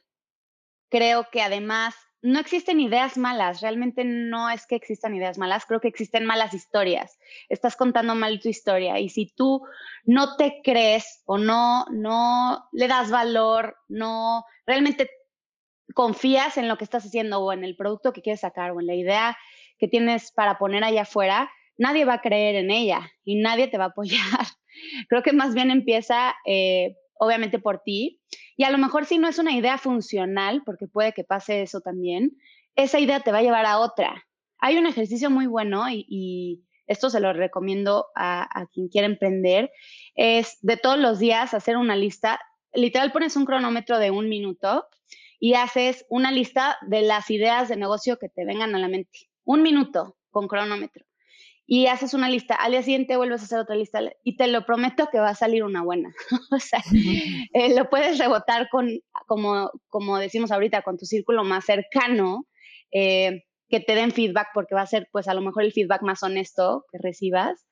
Creo 0.90 1.28
que 1.32 1.40
además 1.40 1.94
no 2.22 2.38
existen 2.38 2.80
ideas 2.80 3.18
malas, 3.18 3.60
realmente 3.60 4.04
no 4.04 4.48
es 4.48 4.66
que 4.66 4.76
existan 4.76 5.14
ideas 5.14 5.38
malas, 5.38 5.66
creo 5.66 5.80
que 5.80 5.88
existen 5.88 6.24
malas 6.24 6.54
historias. 6.54 7.18
Estás 7.48 7.74
contando 7.74 8.14
mal 8.14 8.40
tu 8.40 8.48
historia 8.48 9.00
y 9.00 9.08
si 9.08 9.26
tú 9.26 9.62
no 10.04 10.36
te 10.36 10.60
crees 10.62 11.22
o 11.26 11.36
no 11.36 11.84
no 11.90 12.68
le 12.72 12.86
das 12.86 13.10
valor, 13.10 13.76
no 13.88 14.44
realmente 14.66 15.10
confías 15.94 16.56
en 16.58 16.68
lo 16.68 16.78
que 16.78 16.84
estás 16.84 17.04
haciendo 17.04 17.40
o 17.40 17.52
en 17.52 17.64
el 17.64 17.76
producto 17.76 18.12
que 18.12 18.22
quieres 18.22 18.40
sacar 18.40 18.70
o 18.70 18.80
en 18.80 18.86
la 18.86 18.94
idea 18.94 19.36
que 19.78 19.88
tienes 19.88 20.30
para 20.30 20.58
poner 20.58 20.84
allá 20.84 21.02
afuera, 21.02 21.50
nadie 21.76 22.04
va 22.04 22.14
a 22.14 22.20
creer 22.20 22.54
en 22.54 22.70
ella 22.70 23.10
y 23.24 23.36
nadie 23.36 23.66
te 23.66 23.78
va 23.78 23.84
a 23.84 23.88
apoyar. 23.88 24.20
Creo 25.08 25.22
que 25.22 25.32
más 25.32 25.54
bien 25.54 25.72
empieza 25.72 26.34
eh, 26.46 26.96
obviamente 27.22 27.58
por 27.58 27.80
ti. 27.80 28.20
Y 28.56 28.64
a 28.64 28.70
lo 28.70 28.78
mejor 28.78 29.06
si 29.06 29.18
no 29.18 29.28
es 29.28 29.38
una 29.38 29.52
idea 29.52 29.78
funcional, 29.78 30.62
porque 30.64 30.88
puede 30.88 31.12
que 31.12 31.24
pase 31.24 31.62
eso 31.62 31.80
también, 31.80 32.36
esa 32.74 32.98
idea 32.98 33.20
te 33.20 33.30
va 33.30 33.38
a 33.38 33.42
llevar 33.42 33.64
a 33.64 33.78
otra. 33.78 34.26
Hay 34.58 34.76
un 34.76 34.86
ejercicio 34.86 35.30
muy 35.30 35.46
bueno 35.46 35.84
y, 35.88 36.64
esto 36.88 37.08
se 37.08 37.20
lo 37.20 37.32
recomiendo 37.32 38.08
a, 38.14 38.60
a, 38.60 38.66
quien 38.66 38.88
quiera 38.88 39.06
emprender, 39.06 39.70
es 40.14 40.58
de 40.60 40.76
todos 40.76 40.98
los 40.98 41.20
días 41.20 41.54
hacer 41.54 41.76
una 41.76 41.96
lista. 41.96 42.40
Literal 42.74 43.12
pones 43.12 43.36
un 43.36 43.46
cronómetro 43.46 43.98
de 43.98 44.10
un 44.10 44.28
minuto 44.28 44.88
y 45.38 45.54
haces 45.54 46.04
una 46.10 46.32
lista 46.32 46.76
de 46.82 47.02
las 47.02 47.30
ideas 47.30 47.68
de 47.68 47.76
negocio 47.76 48.18
que 48.18 48.28
te 48.28 48.44
vengan 48.44 48.74
a 48.74 48.78
la 48.78 48.88
mente. 48.88 49.30
Un 49.44 49.62
minuto 49.62 50.18
con 50.30 50.48
cronómetro 50.48 51.06
y 51.74 51.86
haces 51.86 52.12
una 52.12 52.28
lista, 52.28 52.54
al 52.54 52.72
día 52.72 52.82
siguiente 52.82 53.16
vuelves 53.16 53.40
a 53.40 53.44
hacer 53.44 53.58
otra 53.58 53.76
lista 53.76 53.98
y 54.22 54.36
te 54.36 54.46
lo 54.46 54.66
prometo 54.66 55.08
que 55.10 55.18
va 55.18 55.30
a 55.30 55.34
salir 55.34 55.64
una 55.64 55.82
buena. 55.82 56.12
o 56.50 56.58
sea, 56.58 56.82
eh, 57.54 57.74
lo 57.74 57.88
puedes 57.88 58.18
rebotar 58.18 58.68
con, 58.68 58.90
como, 59.26 59.70
como 59.88 60.18
decimos 60.18 60.52
ahorita, 60.52 60.82
con 60.82 60.98
tu 60.98 61.06
círculo 61.06 61.44
más 61.44 61.64
cercano, 61.64 62.46
eh, 62.90 63.44
que 63.70 63.80
te 63.80 63.94
den 63.94 64.12
feedback 64.12 64.48
porque 64.52 64.74
va 64.74 64.82
a 64.82 64.86
ser 64.86 65.08
pues 65.12 65.28
a 65.28 65.32
lo 65.32 65.40
mejor 65.40 65.62
el 65.64 65.72
feedback 65.72 66.02
más 66.02 66.22
honesto 66.22 66.84
que 66.92 66.98
recibas. 66.98 67.66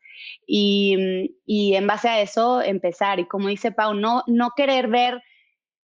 Y, 0.46 1.36
y 1.44 1.74
en 1.74 1.86
base 1.86 2.08
a 2.08 2.22
eso 2.22 2.62
empezar. 2.62 3.20
Y 3.20 3.28
como 3.28 3.48
dice 3.48 3.70
Pau, 3.70 3.92
no, 3.92 4.22
no 4.26 4.52
querer 4.56 4.88
ver, 4.88 5.20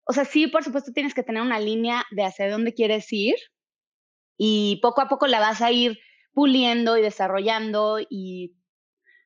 o 0.03 0.13
sea, 0.13 0.25
sí, 0.25 0.49
por 0.49 0.65
supuesto 0.65 0.91
tienes 0.93 1.15
que 1.15 1.23
tener 1.23 1.43
una 1.43 1.61
línea 1.61 2.05
de 2.11 2.25
hacia 2.25 2.51
dónde 2.51 2.75
quieres 2.75 3.07
ir 3.13 3.37
y 4.37 4.81
poco 4.83 5.01
a 5.01 5.09
poco 5.09 5.29
la 5.29 5.39
vas 5.39 5.63
a 5.63 5.71
ir 5.71 6.01
puliendo 6.33 6.97
y 6.97 7.03
desarrollando 7.03 7.99
y 8.01 8.57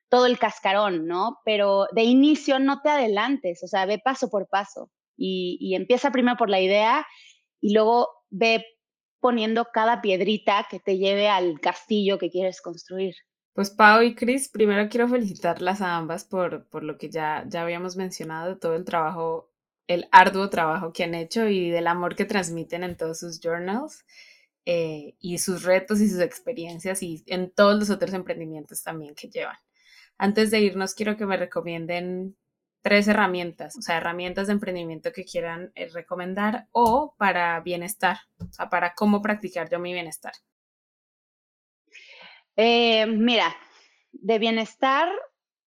todo 0.09 0.25
el 0.25 0.39
cascarón, 0.39 1.07
¿no? 1.07 1.39
Pero 1.45 1.87
de 1.91 2.03
inicio 2.03 2.59
no 2.59 2.81
te 2.81 2.89
adelantes, 2.89 3.63
o 3.63 3.67
sea, 3.67 3.85
ve 3.85 3.99
paso 3.99 4.29
por 4.29 4.47
paso 4.47 4.91
y, 5.17 5.75
empieza 5.75 6.11
primero 6.11 6.37
por 6.37 6.49
la 6.49 6.61
idea 6.61 7.05
y 7.61 7.73
luego 7.73 8.09
ve 8.29 8.65
poniendo 9.19 9.65
cada 9.73 10.01
piedrita 10.01 10.67
que 10.69 10.79
te 10.79 10.97
lleve 10.97 11.27
al 11.27 11.59
castillo 11.59 12.19
que 12.19 12.29
quieres 12.29 12.61
construir. 12.61 13.15
Pues 13.53 13.71
Pau 13.71 14.01
y 14.03 14.15
Chris, 14.15 14.49
primero 14.49 14.89
quiero 14.89 15.07
felicitarlas 15.07 15.81
a 15.81 15.95
ambas 15.95 16.25
por, 16.25 16.67
por 16.67 16.83
lo 16.83 16.97
que 16.97 17.09
ya, 17.09 17.45
ya 17.47 17.61
habíamos 17.61 17.95
mencionado, 17.95 18.57
todo 18.57 18.75
el 18.75 18.83
trabajo, 18.83 19.49
el 19.87 20.07
arduo 20.11 20.49
trabajo 20.49 20.91
que 20.91 21.05
han 21.05 21.15
hecho 21.15 21.47
y 21.47 21.69
del 21.69 21.87
amor 21.87 22.15
que 22.15 22.25
transmiten 22.25 22.83
en 22.83 22.97
todos 22.97 23.19
sus 23.19 23.39
journals. 23.39 24.05
Eh, 24.67 25.15
y 25.19 25.37
sus 25.37 25.63
retos 25.63 26.01
y 26.01 26.09
sus 26.09 26.19
experiencias 26.21 27.03
y 27.03 27.23
en 27.27 27.51
todos 27.51 27.77
los 27.77 27.91
otros 27.91 28.13
emprendimientos 28.13 28.81
también 28.81 29.13
que 29.13 29.29
llevan. 29.29 29.57
Antes 30.17 30.49
de 30.49 30.59
irnos, 30.59 30.95
quiero 30.95 31.17
que 31.17 31.27
me 31.27 31.37
recomienden 31.37 32.35
tres 32.81 33.07
herramientas, 33.07 33.75
o 33.77 33.81
sea, 33.81 33.97
herramientas 33.97 34.47
de 34.47 34.53
emprendimiento 34.53 35.11
que 35.11 35.23
quieran 35.23 35.71
eh, 35.75 35.89
recomendar 35.93 36.67
o 36.71 37.13
para 37.17 37.59
bienestar, 37.59 38.17
o 38.39 38.51
sea, 38.51 38.69
para 38.69 38.93
cómo 38.95 39.21
practicar 39.21 39.69
yo 39.69 39.79
mi 39.79 39.93
bienestar. 39.93 40.33
Eh, 42.55 43.05
mira, 43.05 43.55
de 44.13 44.39
bienestar, 44.39 45.09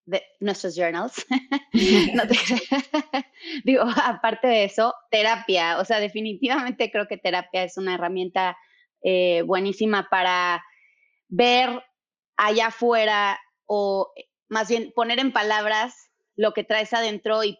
de 0.07 0.23
nuestros 0.41 0.75
journals. 0.77 1.27
Digo, 3.65 3.85
aparte 4.05 4.49
de 4.49 4.65
eso, 4.65 4.95
terapia. 5.11 5.79
O 5.79 5.85
sea, 5.85 6.01
definitivamente 6.01 6.91
creo 6.91 7.07
que 7.07 7.19
terapia 7.19 7.63
es 7.63 7.77
una 7.77 7.95
herramienta 7.95 8.57
eh, 9.03 9.43
buenísima 9.43 10.09
para 10.11 10.63
ver 11.29 11.71
allá 12.37 12.69
afuera 12.69 13.39
o 13.67 14.13
eh, 14.17 14.25
más 14.49 14.69
bien 14.69 14.93
poner 14.95 15.19
en 15.19 15.33
palabras 15.33 15.95
lo 16.37 16.53
que 16.53 16.63
traes 16.63 16.93
adentro 16.93 17.43
y, 17.43 17.59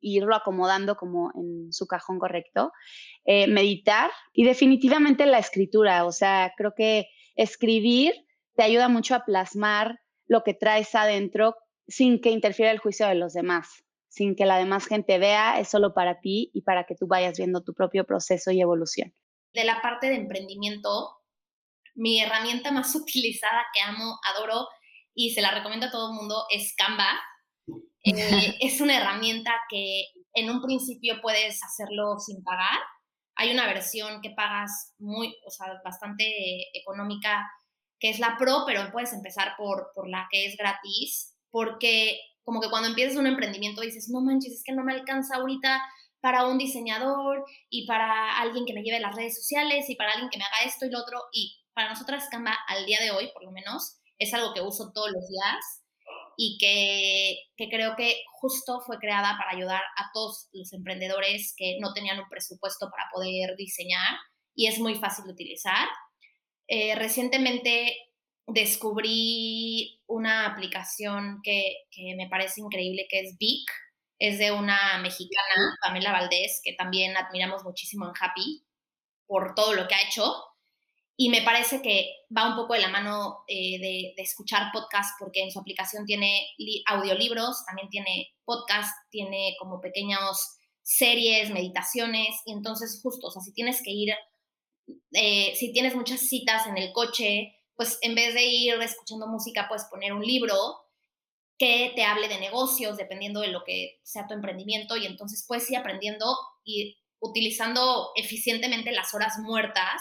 irlo 0.00 0.36
acomodando 0.36 0.96
como 0.96 1.32
en 1.34 1.72
su 1.72 1.86
cajón 1.86 2.18
correcto. 2.18 2.70
Eh, 3.24 3.46
meditar 3.46 4.10
y 4.34 4.44
definitivamente 4.44 5.24
la 5.24 5.38
escritura, 5.38 6.04
o 6.04 6.12
sea, 6.12 6.52
creo 6.56 6.74
que 6.76 7.08
escribir 7.34 8.12
te 8.56 8.62
ayuda 8.62 8.88
mucho 8.88 9.14
a 9.14 9.24
plasmar 9.24 10.00
lo 10.26 10.42
que 10.44 10.52
traes 10.52 10.94
adentro 10.94 11.56
sin 11.88 12.20
que 12.20 12.30
interfiera 12.30 12.70
el 12.70 12.78
juicio 12.78 13.08
de 13.08 13.14
los 13.14 13.32
demás, 13.32 13.84
sin 14.08 14.36
que 14.36 14.44
la 14.44 14.58
demás 14.58 14.86
gente 14.86 15.18
vea, 15.18 15.58
es 15.58 15.68
solo 15.68 15.94
para 15.94 16.20
ti 16.20 16.50
y 16.52 16.60
para 16.60 16.84
que 16.84 16.94
tú 16.94 17.06
vayas 17.06 17.38
viendo 17.38 17.62
tu 17.62 17.72
propio 17.72 18.04
proceso 18.04 18.50
y 18.50 18.60
evolución 18.60 19.14
de 19.52 19.64
la 19.64 19.80
parte 19.82 20.08
de 20.08 20.16
emprendimiento, 20.16 21.16
mi 21.94 22.20
herramienta 22.20 22.70
más 22.72 22.94
utilizada 22.94 23.66
que 23.72 23.80
amo, 23.80 24.18
adoro 24.24 24.68
y 25.14 25.30
se 25.30 25.42
la 25.42 25.52
recomiendo 25.52 25.86
a 25.86 25.90
todo 25.90 26.10
el 26.10 26.16
mundo 26.16 26.44
es 26.50 26.74
Canva. 26.76 27.18
Eh, 28.04 28.56
es 28.60 28.80
una 28.80 28.96
herramienta 28.96 29.52
que 29.68 30.04
en 30.34 30.50
un 30.50 30.62
principio 30.62 31.20
puedes 31.20 31.62
hacerlo 31.62 32.18
sin 32.18 32.42
pagar. 32.42 32.78
Hay 33.36 33.50
una 33.52 33.66
versión 33.66 34.20
que 34.20 34.30
pagas 34.30 34.94
muy, 34.98 35.34
o 35.46 35.50
sea, 35.50 35.80
bastante 35.84 36.24
económica, 36.78 37.50
que 37.98 38.10
es 38.10 38.18
la 38.18 38.36
Pro, 38.38 38.64
pero 38.66 38.90
puedes 38.92 39.12
empezar 39.12 39.54
por, 39.56 39.90
por 39.94 40.08
la 40.08 40.28
que 40.30 40.46
es 40.46 40.56
gratis, 40.56 41.36
porque 41.50 42.20
como 42.42 42.60
que 42.60 42.70
cuando 42.70 42.88
empiezas 42.88 43.16
un 43.16 43.26
emprendimiento 43.26 43.80
dices, 43.80 44.08
no 44.10 44.20
manches, 44.20 44.52
es 44.52 44.62
que 44.64 44.72
no 44.72 44.84
me 44.84 44.92
alcanza 44.92 45.36
ahorita 45.36 45.82
para 46.20 46.46
un 46.46 46.58
diseñador 46.58 47.44
y 47.68 47.86
para 47.86 48.38
alguien 48.40 48.64
que 48.66 48.74
me 48.74 48.82
lleve 48.82 49.00
las 49.00 49.14
redes 49.14 49.36
sociales 49.36 49.88
y 49.88 49.96
para 49.96 50.12
alguien 50.12 50.30
que 50.30 50.38
me 50.38 50.44
haga 50.44 50.68
esto 50.68 50.86
y 50.86 50.90
lo 50.90 51.00
otro. 51.00 51.22
Y 51.32 51.58
para 51.74 51.90
nosotras 51.90 52.28
Canva 52.30 52.56
al 52.68 52.86
día 52.86 52.98
de 53.00 53.10
hoy, 53.10 53.30
por 53.32 53.44
lo 53.44 53.52
menos, 53.52 53.98
es 54.18 54.32
algo 54.34 54.52
que 54.54 54.60
uso 54.60 54.92
todos 54.94 55.10
los 55.10 55.28
días 55.28 55.82
y 56.36 56.56
que, 56.58 57.38
que, 57.56 57.68
creo 57.68 57.96
que 57.96 58.22
justo 58.40 58.80
fue 58.86 58.98
creada 58.98 59.36
para 59.38 59.56
ayudar 59.56 59.82
a 59.96 60.10
todos 60.12 60.48
los 60.52 60.72
emprendedores 60.72 61.54
que 61.56 61.76
no 61.80 61.92
tenían 61.92 62.18
un 62.18 62.28
presupuesto 62.28 62.88
para 62.90 63.08
poder 63.12 63.56
diseñar 63.56 64.16
y 64.54 64.66
es 64.66 64.78
muy 64.78 64.94
fácil 64.94 65.24
de 65.26 65.32
utilizar. 65.32 65.88
Eh, 66.68 66.94
recientemente 66.94 67.96
descubrí 68.46 70.00
una 70.06 70.46
aplicación 70.46 71.40
que, 71.42 71.74
que, 71.90 72.14
me 72.16 72.28
parece 72.28 72.60
increíble, 72.60 73.06
que 73.08 73.20
es 73.20 73.36
Vic. 73.38 73.70
Es 74.20 74.38
de 74.38 74.52
una 74.52 74.98
mexicana, 74.98 75.76
Pamela 75.82 76.12
Valdés, 76.12 76.60
que 76.62 76.74
también 76.74 77.16
admiramos 77.16 77.64
muchísimo 77.64 78.06
en 78.06 78.12
Happy 78.20 78.64
por 79.26 79.54
todo 79.56 79.72
lo 79.74 79.88
que 79.88 79.96
ha 79.96 80.06
hecho. 80.06 80.32
Y 81.16 81.28
me 81.30 81.42
parece 81.42 81.82
que 81.82 82.08
va 82.34 82.48
un 82.48 82.54
poco 82.54 82.74
de 82.74 82.80
la 82.80 82.88
mano 82.88 83.44
eh, 83.48 83.78
de, 83.80 84.14
de, 84.16 84.22
escuchar 84.22 84.70
podcast, 84.72 85.18
porque 85.18 85.42
en 85.42 85.50
su 85.50 85.58
aplicación 85.58 86.06
tiene 86.06 86.46
audiolibros, 86.86 87.64
también 87.66 87.88
tiene 87.88 88.28
podcast, 88.44 88.94
tiene 89.10 89.56
como 89.58 89.80
pequeños 89.80 90.56
series, 90.82 91.50
meditaciones, 91.50 92.28
y 92.46 92.52
entonces 92.52 93.00
justo, 93.02 93.28
o 93.28 93.30
sea, 93.30 93.42
si 93.42 93.52
tienes 93.52 93.82
que 93.82 93.90
ir, 93.90 94.14
eh, 95.12 95.54
si 95.56 95.72
tienes 95.72 95.94
muchas 95.94 96.20
citas 96.20 96.66
en 96.66 96.78
el 96.78 96.92
coche, 96.92 97.54
pues 97.76 97.98
en 98.02 98.14
vez 98.14 98.34
de 98.34 98.44
ir 98.44 98.74
escuchando 98.82 99.26
música, 99.26 99.66
puedes 99.68 99.84
poner 99.84 100.12
un 100.12 100.22
libro 100.22 100.54
que 101.60 101.92
te 101.94 102.04
hable 102.04 102.26
de 102.28 102.40
negocios, 102.40 102.96
dependiendo 102.96 103.42
de 103.42 103.48
lo 103.48 103.64
que 103.64 104.00
sea 104.02 104.26
tu 104.26 104.32
emprendimiento, 104.32 104.96
y 104.96 105.04
entonces 105.04 105.44
puedes 105.46 105.70
ir 105.70 105.76
aprendiendo 105.76 106.34
y 106.64 106.96
utilizando 107.20 108.12
eficientemente 108.16 108.92
las 108.92 109.12
horas 109.12 109.38
muertas 109.40 110.00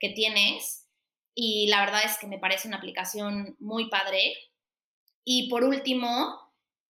que 0.00 0.08
tienes. 0.10 0.88
Y 1.32 1.68
la 1.68 1.78
verdad 1.78 2.02
es 2.04 2.18
que 2.18 2.26
me 2.26 2.40
parece 2.40 2.66
una 2.66 2.78
aplicación 2.78 3.54
muy 3.60 3.88
padre. 3.88 4.34
Y 5.22 5.48
por 5.48 5.62
último, 5.62 6.36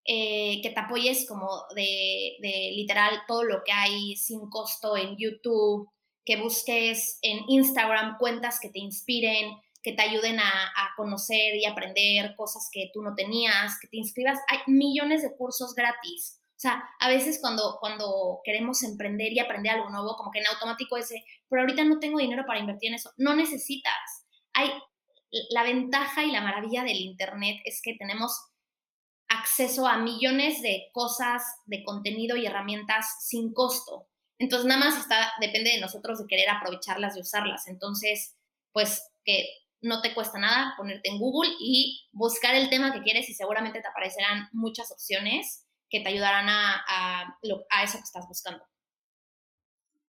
eh, 0.07 0.63
que 0.63 0.71
te 0.71 0.81
apoyes 0.81 1.29
como 1.29 1.65
de, 1.75 2.37
de, 2.41 2.71
literal 2.75 3.21
todo 3.29 3.43
lo 3.43 3.63
que 3.67 3.73
hay 3.73 4.17
sin 4.17 4.49
costo 4.49 4.97
en 4.97 5.19
YouTube, 5.19 5.91
que 6.25 6.41
busques 6.41 7.19
en 7.21 7.41
Instagram 7.49 8.17
cuentas 8.17 8.61
que 8.61 8.71
te 8.71 8.79
inspiren, 8.79 9.51
que 9.87 9.93
te 9.93 10.03
ayuden 10.03 10.41
a, 10.41 10.73
conocer 10.97 11.55
y 11.55 11.65
aprender 11.65 12.35
cosas 12.35 12.69
que 12.73 12.91
tú 12.93 13.03
no 13.03 13.15
tenías, 13.15 13.79
que 13.81 13.87
te 13.87 13.99
inscribas. 13.99 14.41
Hay 14.49 14.59
millones 14.67 15.23
de 15.23 15.37
cursos 15.37 15.77
gratis. 15.77 16.41
O 16.57 16.59
sea, 16.59 16.83
a 16.99 17.09
veces 17.09 17.39
cuando, 17.41 17.77
cuando 17.79 18.41
queremos 18.43 18.83
emprender 18.83 19.33
y 19.33 19.39
aprender 19.39 19.75
algo 19.75 19.89
nuevo, 19.91 20.17
como 20.17 20.33
que 20.33 20.41
en 20.41 20.49
automático 20.49 20.97
ese, 20.97 21.25
pero 21.49 21.63
ahorita 21.63 21.85
no 21.85 22.01
tengo 22.01 22.19
dinero 22.19 22.43
para 22.49 22.59
invertir 22.59 22.89
en 22.89 22.95
eso. 22.97 23.13
No 23.17 23.37
necesitas. 23.37 24.27
Hay 24.55 24.73
la 25.51 25.63
ventaja 25.63 26.25
y 26.25 26.33
la 26.33 26.41
maravilla 26.41 26.83
del 26.83 26.97
Internet 26.97 27.59
es 27.65 27.81
que 27.81 27.95
tenemos 27.95 28.33
acceso 29.29 29.87
a 29.87 29.99
millones 29.99 30.63
de 30.63 30.89
cosas, 30.93 31.45
de 31.67 31.85
contenido 31.85 32.37
y 32.37 32.47
herramientas 32.47 33.07
sin 33.21 33.53
costo. 33.53 34.09
Entonces, 34.41 34.67
nada 34.67 34.85
más 34.85 34.99
está, 34.99 35.33
depende 35.41 35.71
de 35.71 35.81
nosotros 35.81 36.19
de 36.19 36.27
querer 36.27 36.51
aprovecharlas 36.51 37.17
y 37.17 37.21
usarlas. 37.21 37.69
Entonces, 37.69 38.35
pues 38.73 39.13
que 39.25 39.47
no 39.83 40.01
te 40.01 40.15
cuesta 40.15 40.39
nada 40.39 40.75
ponerte 40.77 41.09
en 41.09 41.19
Google 41.19 41.51
y 41.61 42.09
buscar 42.13 42.55
el 42.55 42.69
tema 42.71 42.93
que 42.93 43.03
quieres 43.03 43.29
y 43.29 43.35
seguramente 43.35 43.81
te 43.81 43.89
aparecerán 43.89 44.49
muchas 44.53 44.91
opciones 44.91 45.67
que 45.89 46.01
te 46.01 46.09
ayudarán 46.09 46.49
a, 46.49 46.85
a, 46.89 47.85
eso 47.85 47.99
que 47.99 48.05
estás 48.05 48.27
buscando. 48.27 48.65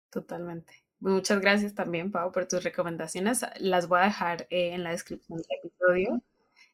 Totalmente. 0.10 0.74
Muchas 1.00 1.40
gracias 1.40 1.74
también, 1.74 2.12
Pau, 2.12 2.32
por 2.32 2.48
tus 2.48 2.64
recomendaciones. 2.64 3.46
Las 3.60 3.88
voy 3.88 4.02
a 4.02 4.04
dejar 4.04 4.48
eh, 4.50 4.74
en 4.74 4.84
la 4.84 4.92
descripción 4.92 5.40
del 5.40 5.58
episodio. 5.64 6.22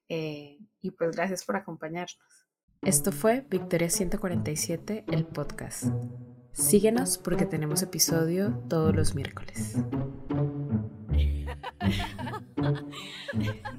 Eh, 0.10 0.58
y 0.82 0.92
pues 0.92 1.16
gracias 1.16 1.46
por 1.46 1.56
acompañarnos. 1.56 2.18
Esto 2.82 3.12
fue 3.12 3.42
Victoria 3.50 3.90
147, 3.90 5.06
el 5.08 5.26
podcast. 5.26 5.86
Síguenos 6.52 7.18
porque 7.18 7.46
tenemos 7.46 7.82
episodio 7.84 8.64
todos 8.68 8.96
los 8.96 9.16
miércoles. 9.16 9.76
嗯。 12.68 13.77